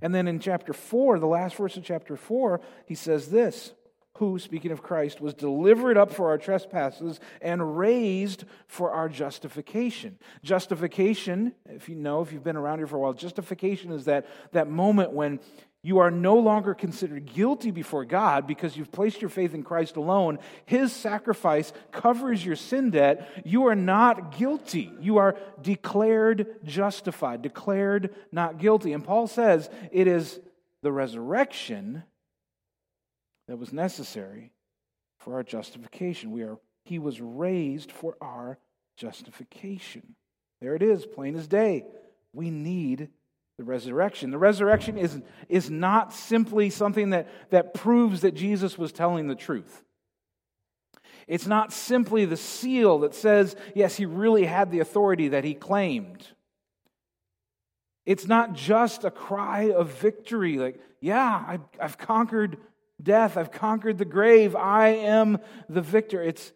[0.02, 3.72] And then in chapter 4, the last verse of chapter 4, he says this
[4.18, 10.18] who, speaking of Christ, was delivered up for our trespasses and raised for our justification.
[10.44, 14.26] Justification, if you know, if you've been around here for a while, justification is that,
[14.52, 15.40] that moment when
[15.82, 19.96] you are no longer considered guilty before God because you've placed your faith in Christ
[19.96, 20.38] alone.
[20.64, 23.28] His sacrifice covers your sin debt.
[23.44, 24.90] You are not guilty.
[24.98, 28.94] You are declared justified, declared not guilty.
[28.94, 30.40] And Paul says it is
[30.82, 32.04] the resurrection
[33.48, 34.52] that was necessary
[35.18, 36.30] for our justification.
[36.32, 38.58] We are, he was raised for our
[38.96, 40.14] justification.
[40.60, 41.84] There it is, plain as day.
[42.32, 43.08] We need
[43.58, 44.30] the resurrection.
[44.30, 49.34] The resurrection is, is not simply something that, that proves that Jesus was telling the
[49.34, 49.82] truth.
[51.26, 55.54] It's not simply the seal that says, yes, he really had the authority that he
[55.54, 56.26] claimed.
[58.04, 62.58] It's not just a cry of victory, like, yeah, I've, I've conquered
[63.02, 63.36] death.
[63.36, 64.54] I've conquered the grave.
[64.54, 66.22] I am the victor.
[66.22, 66.52] It's,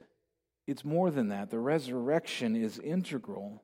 [0.66, 1.51] it's more than that.
[1.51, 3.62] The resurrection is integral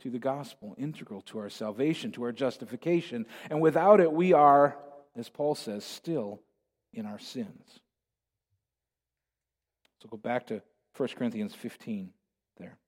[0.00, 3.26] to the gospel, integral to our salvation, to our justification.
[3.50, 4.76] And without it, we are,
[5.16, 6.40] as Paul says, still
[6.92, 7.80] in our sins.
[10.02, 10.62] So go back to
[10.96, 12.10] 1 Corinthians 15
[12.56, 12.78] there.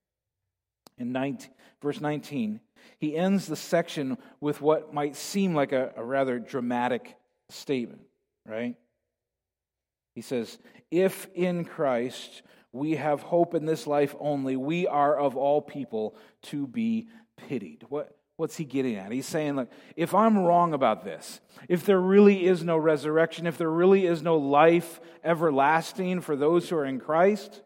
[0.97, 1.49] In 19,
[1.81, 2.59] verse 19,
[2.97, 7.15] he ends the section with what might seem like a, a rather dramatic
[7.49, 8.01] statement,
[8.45, 8.75] right?
[10.15, 10.57] He says,
[10.91, 16.15] If in Christ we have hope in this life only, we are of all people
[16.43, 17.85] to be pitied.
[17.89, 19.11] What, what's he getting at?
[19.11, 23.57] He's saying, Look, if I'm wrong about this, if there really is no resurrection, if
[23.57, 27.61] there really is no life everlasting for those who are in Christ,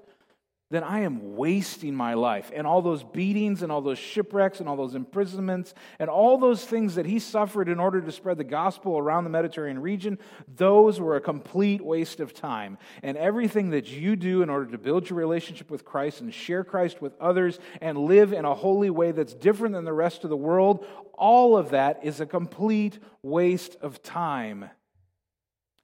[0.70, 2.52] then I am wasting my life.
[2.54, 6.66] And all those beatings and all those shipwrecks and all those imprisonments and all those
[6.66, 10.20] things that he suffered in order to spread the gospel around the Mediterranean region,
[10.56, 12.78] those were a complete waste of time.
[13.02, 16.66] And everything that you do in order to build your relationship with Christ and share
[16.66, 20.30] Christ with others and live in a holy way that's different than the rest of
[20.30, 24.70] the world, all of that is a complete waste of time.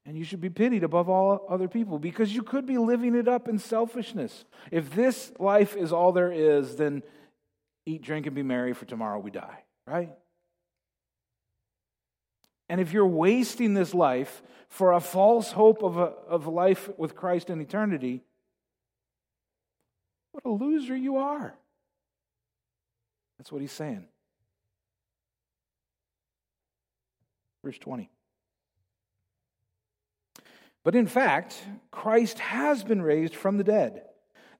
[0.05, 3.27] And you should be pitied above all other people because you could be living it
[3.27, 4.43] up in selfishness.
[4.69, 7.03] If this life is all there is, then
[7.85, 10.11] eat, drink, and be merry, for tomorrow we die, right?
[12.67, 17.15] And if you're wasting this life for a false hope of a of life with
[17.15, 18.23] Christ in eternity,
[20.31, 21.53] what a loser you are.
[23.37, 24.05] That's what he's saying.
[27.63, 28.09] Verse 20.
[30.83, 34.03] But in fact, Christ has been raised from the dead,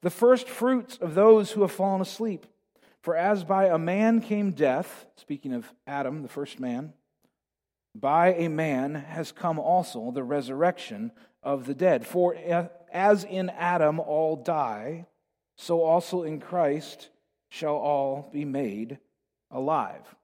[0.02, 2.46] the first fruits of those who have fallen asleep.
[3.02, 6.94] For as by a man came death, speaking of Adam, the first man,
[7.94, 11.12] by a man has come also the resurrection
[11.44, 12.08] of the dead.
[12.08, 12.36] For
[12.94, 15.06] as in Adam all die,
[15.58, 17.10] so also in Christ
[17.50, 18.98] shall all be made
[19.52, 20.16] alive.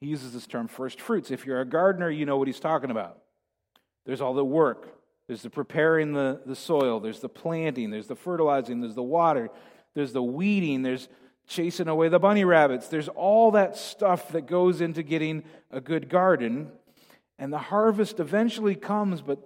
[0.00, 1.30] He uses this term first fruits.
[1.30, 3.18] If you're a gardener, you know what he's talking about.
[4.06, 4.88] There's all the work,
[5.28, 9.50] there's the preparing the, the soil, there's the planting, there's the fertilizing, there's the water,
[9.94, 11.08] there's the weeding, there's
[11.46, 12.88] chasing away the bunny rabbits.
[12.88, 16.70] There's all that stuff that goes into getting a good garden.
[17.38, 19.38] And the harvest eventually comes, but,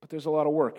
[0.00, 0.78] but there's a lot of work.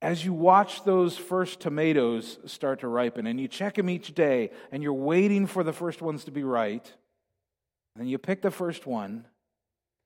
[0.00, 4.50] As you watch those first tomatoes start to ripen and you check them each day
[4.72, 6.92] and you're waiting for the first ones to be right,
[7.96, 9.26] and you pick the first one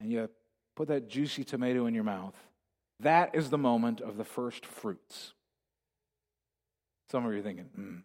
[0.01, 0.29] and you
[0.77, 2.35] put that juicy tomato in your mouth,
[3.01, 5.33] that is the moment of the first fruits.
[7.11, 7.97] Some of you are thinking, hmm,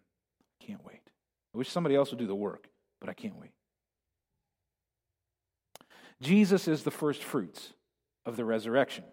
[0.62, 1.02] I can't wait.
[1.54, 2.68] I wish somebody else would do the work,
[3.00, 3.52] but I can't wait.
[6.22, 7.74] Jesus is the first fruits
[8.26, 9.04] of the resurrection.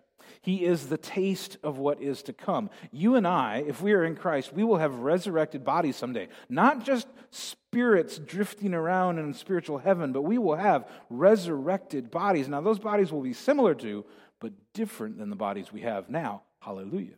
[0.40, 2.70] He is the taste of what is to come.
[2.90, 6.28] You and I, if we are in Christ, we will have resurrected bodies someday.
[6.48, 12.48] Not just spirits drifting around in spiritual heaven, but we will have resurrected bodies.
[12.48, 14.04] Now, those bodies will be similar to,
[14.40, 16.42] but different than the bodies we have now.
[16.60, 17.16] Hallelujah.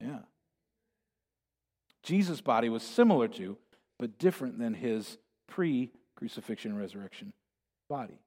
[0.00, 0.20] Yeah.
[2.02, 3.56] Jesus' body was similar to,
[3.98, 7.32] but different than his pre crucifixion resurrection
[7.88, 8.20] body.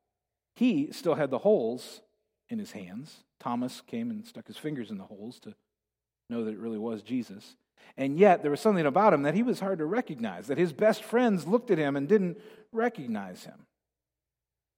[0.55, 2.01] He still had the holes
[2.49, 3.23] in his hands.
[3.39, 5.53] Thomas came and stuck his fingers in the holes to
[6.29, 7.55] know that it really was Jesus.
[7.95, 10.73] And yet, there was something about him that he was hard to recognize, that his
[10.73, 12.37] best friends looked at him and didn't
[12.71, 13.65] recognize him.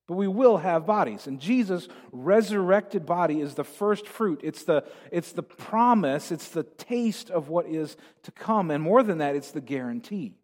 [0.07, 1.27] But we will have bodies.
[1.27, 4.41] And Jesus' resurrected body is the first fruit.
[4.43, 8.71] It's the, it's the promise, it's the taste of what is to come.
[8.71, 10.35] And more than that, it's the guarantee.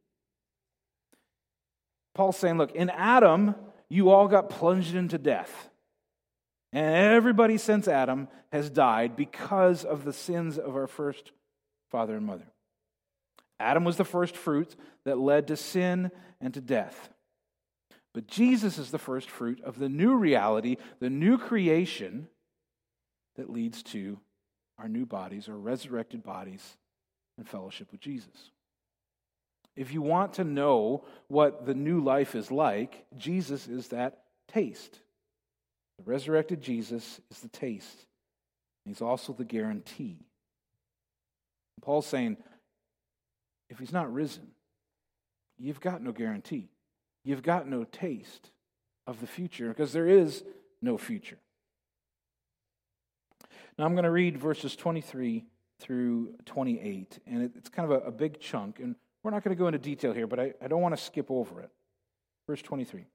[2.13, 3.55] Paul's saying, look, in Adam,
[3.89, 5.69] you all got plunged into death.
[6.75, 11.31] And everybody since Adam has died because of the sins of our first
[11.89, 12.47] father and mother.
[13.61, 16.11] Adam was the first fruit that led to sin
[16.41, 17.09] and to death.
[18.13, 22.27] But Jesus is the first fruit of the new reality, the new creation
[23.37, 24.19] that leads to
[24.77, 26.75] our new bodies, our resurrected bodies,
[27.37, 28.51] and fellowship with Jesus.
[29.77, 34.99] If you want to know what the new life is like, Jesus is that taste.
[35.97, 38.05] The resurrected Jesus is the taste.
[38.85, 40.17] He's also the guarantee.
[41.81, 42.37] Paul's saying,
[43.69, 44.47] if he's not risen,
[45.57, 46.69] you've got no guarantee
[47.25, 48.51] you've got no taste
[49.07, 50.43] of the future because there is
[50.81, 51.39] no future.
[53.77, 55.43] Now I'm going to read verses 23
[55.81, 59.67] through 28, and it's kind of a, big chunk, and we're not going to go
[59.67, 61.69] into detail here, but I don't want to skip over it.
[62.47, 63.05] Verse 23.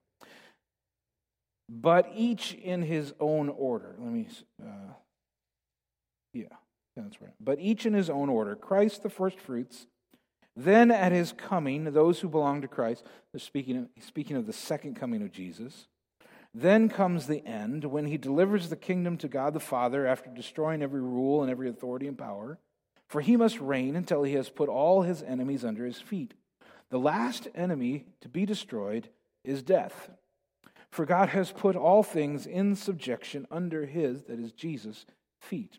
[1.73, 3.95] But each in his own order.
[3.99, 4.27] Let me,
[4.61, 4.93] uh,
[6.35, 6.45] yeah,
[6.97, 7.33] that's right.
[7.39, 8.57] But each in his own order.
[8.57, 9.87] Christ the first fruits
[10.57, 14.53] then at his coming, those who belong to Christ, they're speaking of, speaking of the
[14.53, 15.87] second coming of Jesus.
[16.53, 20.83] Then comes the end when he delivers the kingdom to God the Father after destroying
[20.83, 22.59] every rule and every authority and power.
[23.07, 26.35] For he must reign until he has put all his enemies under his feet.
[26.91, 29.09] The last enemy to be destroyed
[29.45, 30.11] is death.
[30.91, 35.07] For God has put all things in subjection under his, that is Jesus'
[35.41, 35.79] feet.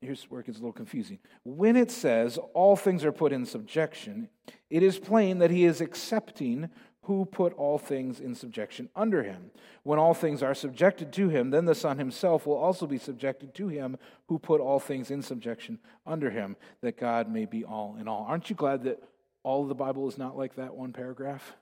[0.00, 1.18] Here's where it gets a little confusing.
[1.44, 4.28] When it says all things are put in subjection,
[4.70, 6.70] it is plain that he is accepting
[7.02, 9.50] who put all things in subjection under him.
[9.82, 13.54] When all things are subjected to him, then the Son himself will also be subjected
[13.54, 13.96] to him
[14.28, 18.24] who put all things in subjection under him, that God may be all in all.
[18.28, 19.02] Aren't you glad that
[19.42, 21.56] all of the Bible is not like that one paragraph?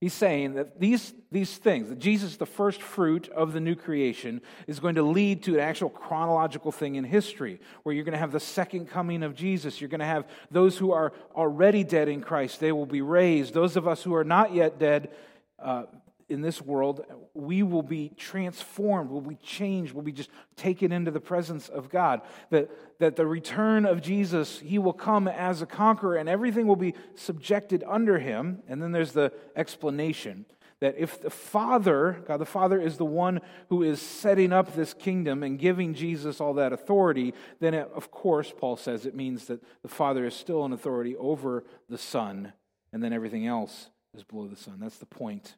[0.00, 4.42] He's saying that these, these things, that Jesus, the first fruit of the new creation,
[4.66, 8.18] is going to lead to an actual chronological thing in history, where you're going to
[8.18, 9.80] have the second coming of Jesus.
[9.80, 13.54] You're going to have those who are already dead in Christ, they will be raised.
[13.54, 15.12] Those of us who are not yet dead,
[15.58, 15.84] uh,
[16.28, 17.04] in this world,
[17.34, 21.88] we will be transformed, will be changed, will be just taken into the presence of
[21.88, 22.22] God.
[22.50, 26.76] That, that the return of Jesus, he will come as a conqueror and everything will
[26.76, 28.62] be subjected under him.
[28.66, 30.46] And then there's the explanation
[30.80, 34.92] that if the Father, God the Father, is the one who is setting up this
[34.92, 39.46] kingdom and giving Jesus all that authority, then it, of course, Paul says it means
[39.46, 42.52] that the Father is still in authority over the Son,
[42.92, 44.78] and then everything else is below the Son.
[44.78, 45.56] That's the point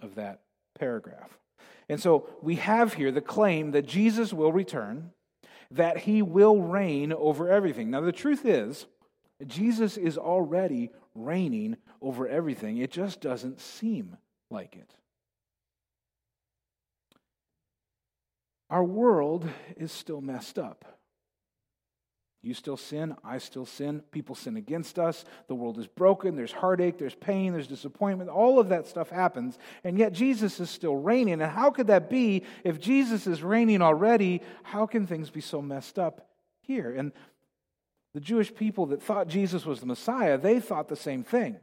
[0.00, 0.40] of that
[0.78, 1.38] paragraph.
[1.88, 5.10] And so we have here the claim that Jesus will return,
[5.70, 7.90] that he will reign over everything.
[7.90, 8.86] Now, the truth is,
[9.46, 12.78] Jesus is already reigning over everything.
[12.78, 14.16] It just doesn't seem
[14.50, 14.94] like it.
[18.70, 20.98] Our world is still messed up.
[22.44, 26.52] You still sin, I still sin, people sin against us, the world is broken, there's
[26.52, 30.94] heartache, there's pain, there's disappointment, all of that stuff happens, and yet Jesus is still
[30.94, 31.40] reigning.
[31.40, 34.42] And how could that be if Jesus is reigning already?
[34.62, 36.28] How can things be so messed up
[36.60, 36.94] here?
[36.94, 37.12] And
[38.12, 41.56] the Jewish people that thought Jesus was the Messiah, they thought the same thing.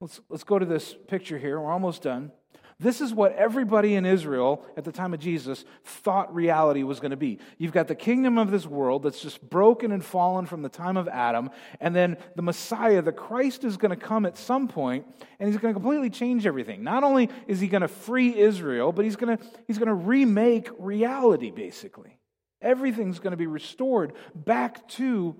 [0.00, 1.60] Let's, let's go to this picture here.
[1.60, 2.32] We're almost done.
[2.78, 7.10] This is what everybody in Israel at the time of Jesus thought reality was going
[7.10, 7.38] to be.
[7.56, 10.98] You've got the kingdom of this world that's just broken and fallen from the time
[10.98, 11.48] of Adam,
[11.80, 15.06] and then the Messiah, the Christ, is going to come at some point,
[15.40, 16.84] and he's going to completely change everything.
[16.84, 19.94] Not only is he going to free Israel, but he's going to, he's going to
[19.94, 22.18] remake reality, basically.
[22.60, 25.34] Everything's going to be restored back to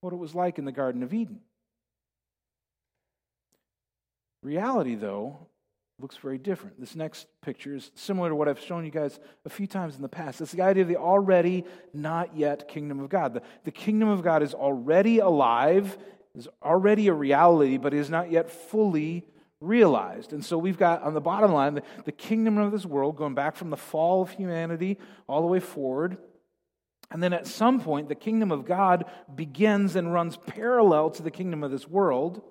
[0.00, 1.40] what it was like in the Garden of Eden.
[4.44, 5.48] Reality, though,
[5.98, 6.78] looks very different.
[6.78, 10.02] This next picture is similar to what I've shown you guys a few times in
[10.02, 10.40] the past.
[10.40, 13.34] It's the idea of the already not yet kingdom of God.
[13.34, 15.96] The, the kingdom of God is already alive,
[16.34, 19.26] is already a reality, but is not yet fully
[19.60, 20.34] realized.
[20.34, 23.34] And so we've got on the bottom line the, the kingdom of this world going
[23.34, 26.18] back from the fall of humanity all the way forward.
[27.10, 31.30] And then at some point, the kingdom of God begins and runs parallel to the
[31.30, 32.42] kingdom of this world.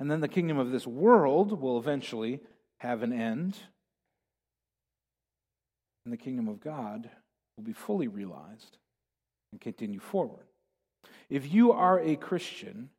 [0.00, 2.40] And then the kingdom of this world will eventually
[2.78, 3.56] have an end.
[6.04, 7.10] And the kingdom of God
[7.56, 8.78] will be fully realized
[9.52, 10.46] and continue forward.
[11.28, 12.90] If you are a Christian,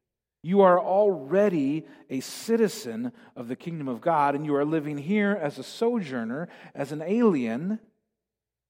[0.43, 5.37] you are already a citizen of the kingdom of God, and you are living here
[5.41, 7.79] as a sojourner, as an alien,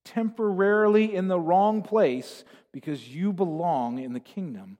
[0.04, 4.78] temporarily in the wrong place because you belong in the kingdom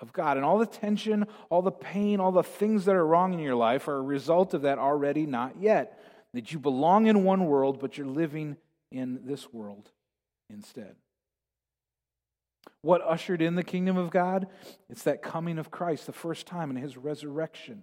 [0.00, 0.36] of God.
[0.36, 3.54] And all the tension, all the pain, all the things that are wrong in your
[3.54, 6.02] life are a result of that already not yet.
[6.34, 8.56] That you belong in one world, but you're living
[8.90, 9.90] in this world
[10.48, 10.94] instead.
[12.82, 14.46] What ushered in the kingdom of God?
[14.88, 17.82] It's that coming of Christ, the first time in his resurrection.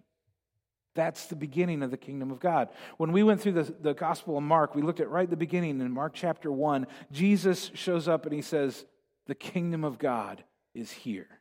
[0.96, 2.70] That's the beginning of the kingdom of God.
[2.98, 5.38] When we went through the, the Gospel of Mark, we looked at right at the
[5.38, 6.88] beginning in Mark chapter 1.
[7.12, 8.86] Jesus shows up and he says,
[9.28, 10.44] The kingdom of God
[10.74, 11.37] is here.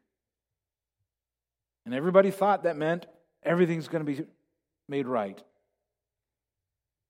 [1.86, 3.06] And everybody thought that meant
[3.44, 4.26] everything's going to be
[4.88, 5.40] made right.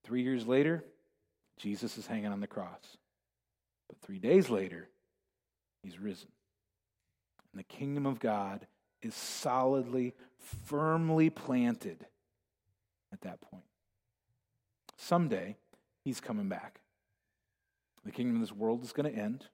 [0.05, 0.85] Three years later,
[1.57, 2.99] Jesus is hanging on the cross.
[3.89, 4.89] But three days later,
[5.83, 6.29] he's risen.
[7.53, 8.67] And the kingdom of God
[9.03, 10.15] is solidly,
[10.67, 12.07] firmly planted
[13.13, 13.65] at that point.
[14.97, 15.57] Someday,
[16.05, 16.81] he's coming back.
[18.05, 19.47] The kingdom of this world is going to end.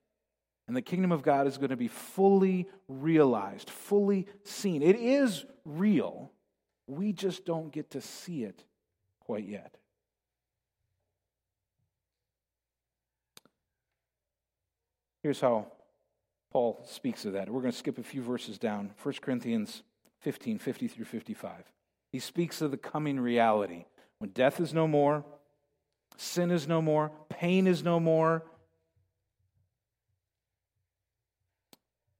[0.69, 4.83] And the kingdom of God is going to be fully realized, fully seen.
[4.83, 6.31] It is real.
[6.87, 8.65] We just don't get to see it
[9.21, 9.77] quite yet.
[15.23, 15.67] Here's how
[16.51, 17.49] Paul speaks of that.
[17.49, 18.93] We're going to skip a few verses down.
[19.03, 19.83] 1 Corinthians
[20.21, 21.71] 15, 50 through 55.
[22.11, 23.87] He speaks of the coming reality
[24.19, 25.25] when death is no more,
[26.17, 28.45] sin is no more, pain is no more,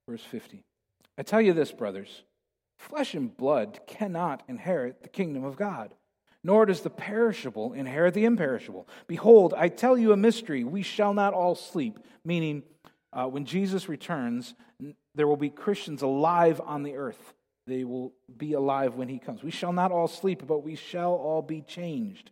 [0.07, 0.63] Verse 50.
[1.17, 2.23] I tell you this, brothers
[2.77, 5.93] flesh and blood cannot inherit the kingdom of God,
[6.43, 8.87] nor does the perishable inherit the imperishable.
[9.07, 10.65] Behold, I tell you a mystery.
[10.65, 12.63] We shall not all sleep, meaning,
[13.13, 14.53] uh, when Jesus returns,
[15.15, 17.33] there will be Christians alive on the earth.
[17.67, 19.43] They will be alive when he comes.
[19.43, 22.31] We shall not all sleep, but we shall all be changed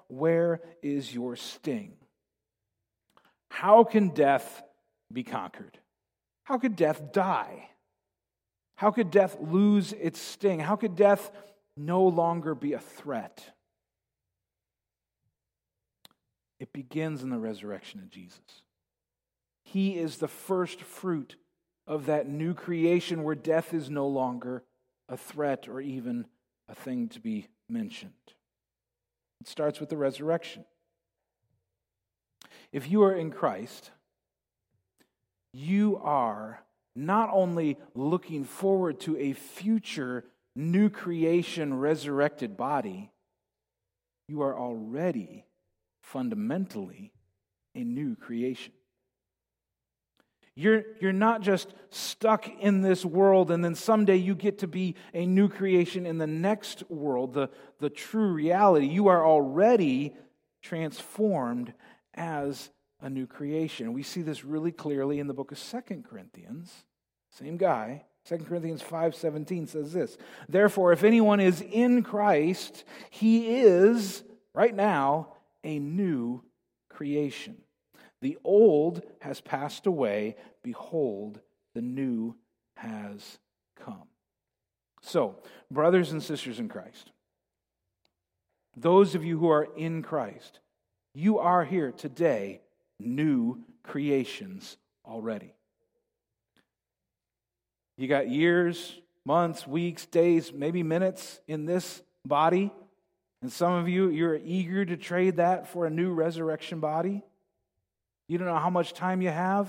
[0.11, 1.93] where is your sting?
[3.49, 4.61] How can death
[5.11, 5.77] be conquered?
[6.43, 7.69] How could death die?
[8.75, 10.59] How could death lose its sting?
[10.59, 11.31] How could death
[11.77, 13.53] no longer be a threat?
[16.59, 18.63] It begins in the resurrection of Jesus.
[19.63, 21.35] He is the first fruit
[21.87, 24.63] of that new creation where death is no longer
[25.07, 26.25] a threat or even
[26.67, 28.11] a thing to be mentioned.
[29.41, 30.65] It starts with the resurrection.
[32.71, 33.89] If you are in Christ,
[35.51, 36.61] you are
[36.95, 40.25] not only looking forward to a future
[40.55, 43.09] new creation, resurrected body,
[44.27, 45.43] you are already
[46.03, 47.11] fundamentally
[47.73, 48.73] a new creation.
[50.55, 54.95] You're, you're not just stuck in this world and then someday you get to be
[55.13, 57.49] a new creation in the next world, the,
[57.79, 58.87] the true reality.
[58.87, 60.13] You are already
[60.61, 61.73] transformed
[62.13, 63.93] as a new creation.
[63.93, 66.85] We see this really clearly in the book of Second Corinthians.
[67.29, 68.03] Same guy.
[68.25, 70.17] 2 Corinthians 5:17 says this.
[70.47, 74.23] Therefore if anyone is in Christ, he is
[74.53, 75.33] right now
[75.63, 76.43] a new
[76.89, 77.57] creation.
[78.21, 80.35] The old has passed away.
[80.63, 81.39] Behold,
[81.73, 82.35] the new
[82.77, 83.39] has
[83.83, 84.07] come.
[85.01, 85.37] So,
[85.71, 87.11] brothers and sisters in Christ,
[88.77, 90.59] those of you who are in Christ,
[91.13, 92.61] you are here today
[92.99, 95.53] new creations already.
[97.97, 102.71] You got years, months, weeks, days, maybe minutes in this body.
[103.41, 107.23] And some of you, you're eager to trade that for a new resurrection body.
[108.31, 109.67] You don't know how much time you have.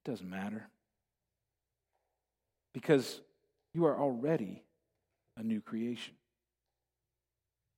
[0.00, 0.66] It doesn't matter.
[2.72, 3.20] Because
[3.74, 4.62] you are already
[5.36, 6.14] a new creation.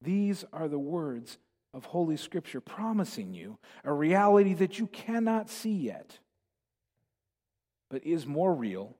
[0.00, 1.38] These are the words
[1.74, 6.20] of Holy Scripture promising you a reality that you cannot see yet,
[7.90, 8.94] but is more real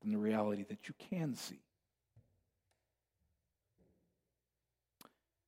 [0.00, 1.60] than the reality that you can see.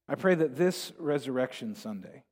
[0.06, 2.24] I pray that this Resurrection Sunday,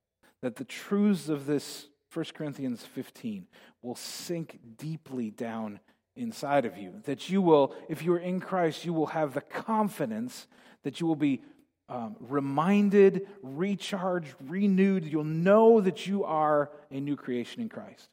[0.43, 3.47] that the truths of this 1 Corinthians 15
[3.83, 5.81] will sink deeply down
[6.17, 6.95] inside of you.
[7.05, 10.47] That you will, if you are in Christ, you will have the confidence
[10.85, 11.43] that you will be
[11.89, 15.05] um, reminded, recharged, renewed.
[15.05, 18.09] You'll know that you are a new creation in Christ.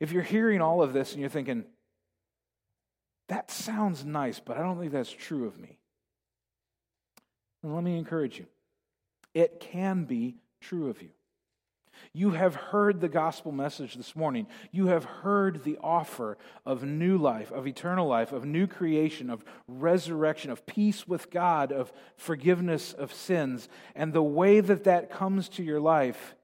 [0.00, 1.64] If you're hearing all of this and you're thinking,
[3.28, 5.78] that sounds nice, but I don't think that's true of me,
[7.62, 8.46] let me encourage you.
[9.34, 11.10] It can be true of you.
[12.12, 14.46] You have heard the gospel message this morning.
[14.70, 19.44] You have heard the offer of new life, of eternal life, of new creation, of
[19.66, 23.68] resurrection, of peace with God, of forgiveness of sins.
[23.94, 26.34] And the way that that comes to your life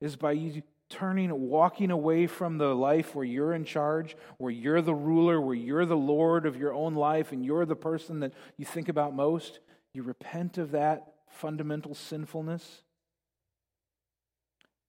[0.00, 4.80] is by you turning, walking away from the life where you're in charge, where you're
[4.80, 8.32] the ruler, where you're the Lord of your own life, and you're the person that
[8.56, 9.60] you think about most.
[9.92, 12.82] You repent of that fundamental sinfulness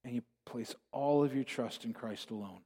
[0.03, 2.61] and you place all of your trust in Christ alone,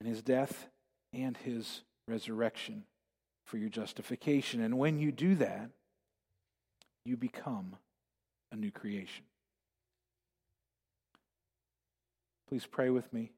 [0.00, 0.68] in his death
[1.12, 2.84] and his resurrection
[3.46, 4.60] for your justification.
[4.60, 5.70] And when you do that,
[7.04, 7.76] you become
[8.50, 9.24] a new creation.
[12.48, 13.32] Please pray with me,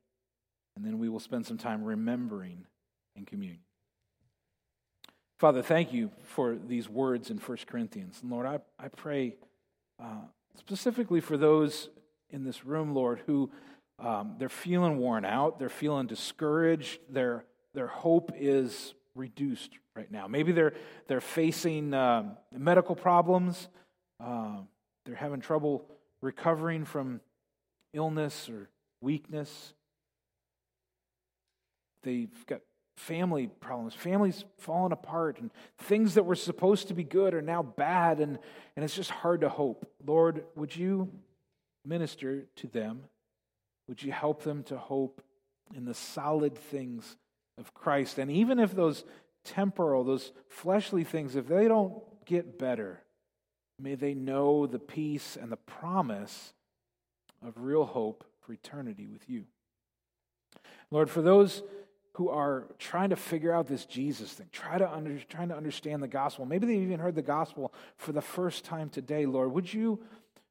[0.77, 2.67] and then we will spend some time remembering
[3.15, 3.61] in communion.
[5.39, 8.21] Father, thank you for these words in 1 Corinthians.
[8.23, 9.35] And Lord, I, I pray
[10.03, 10.23] uh,
[10.57, 11.89] specifically for those
[12.31, 13.51] in this room, Lord, who
[13.99, 20.27] um, they're feeling worn out, they're feeling discouraged, their, their hope is reduced right now.
[20.27, 20.75] Maybe they're,
[21.09, 23.69] they're facing uh, medical problems,
[24.21, 24.59] uh,
[25.05, 25.85] they're having trouble
[26.21, 27.21] recovering from
[27.93, 28.69] illness or
[29.01, 29.75] weakness.
[32.03, 32.61] They've got
[32.97, 37.63] family problems, families falling apart, and things that were supposed to be good are now
[37.63, 38.39] bad, and,
[38.77, 39.87] and it's just hard to hope.
[40.05, 41.11] Lord, would you
[41.85, 43.05] minister to them.
[43.89, 45.23] Would you help them to hope
[45.75, 47.17] in the solid things
[47.59, 48.19] of Christ?
[48.19, 49.05] And even if those
[49.45, 53.03] temporal, those fleshly things, if they don't get better,
[53.79, 56.55] may they know the peace and the promise
[57.47, 59.45] of real hope for eternity with you.
[60.91, 61.63] Lord, for those
[62.15, 66.03] who are trying to figure out this Jesus thing, try to under, trying to understand
[66.03, 66.47] the gospel.
[66.47, 69.53] Maybe they've even heard the gospel for the first time today, Lord.
[69.53, 70.01] Would you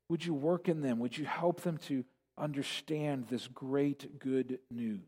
[0.10, 1.00] would you work in them?
[1.00, 2.04] Would you help them to
[2.38, 5.00] understand this great good news?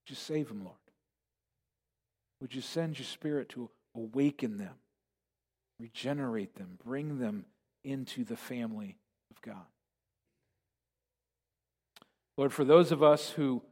[0.00, 0.76] Would you save them, Lord?
[2.40, 4.74] Would you send your spirit to awaken them,
[5.78, 7.44] regenerate them, bring them
[7.84, 8.96] into the family
[9.30, 9.66] of God?
[12.36, 13.62] Lord, for those of us who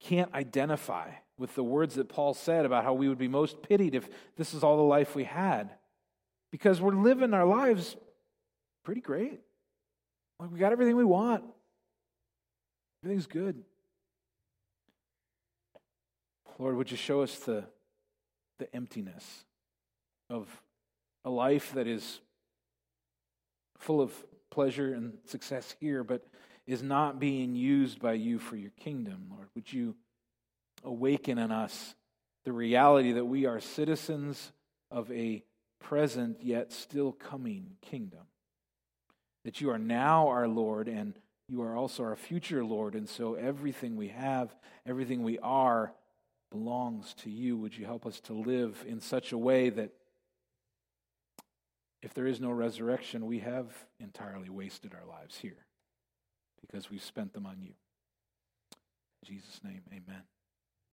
[0.00, 3.94] can't identify with the words that Paul said about how we would be most pitied
[3.94, 5.70] if this is all the life we had,
[6.50, 7.96] because we're living our lives
[8.84, 9.40] pretty great.
[10.40, 11.44] Like we got everything we want.
[13.04, 13.62] Everything's good.
[16.58, 17.64] Lord, would you show us the,
[18.58, 19.44] the emptiness
[20.28, 20.48] of
[21.24, 22.20] a life that is
[23.78, 24.12] full of
[24.50, 26.26] pleasure and success here, but
[26.68, 29.48] is not being used by you for your kingdom, Lord.
[29.54, 29.96] Would you
[30.84, 31.94] awaken in us
[32.44, 34.52] the reality that we are citizens
[34.90, 35.42] of a
[35.80, 38.26] present yet still coming kingdom?
[39.46, 43.32] That you are now our Lord and you are also our future Lord, and so
[43.32, 44.54] everything we have,
[44.84, 45.94] everything we are,
[46.50, 47.56] belongs to you.
[47.56, 49.90] Would you help us to live in such a way that
[52.02, 53.66] if there is no resurrection, we have
[53.98, 55.64] entirely wasted our lives here
[56.60, 57.72] because we've spent them on you.
[59.22, 60.22] In Jesus' name, amen.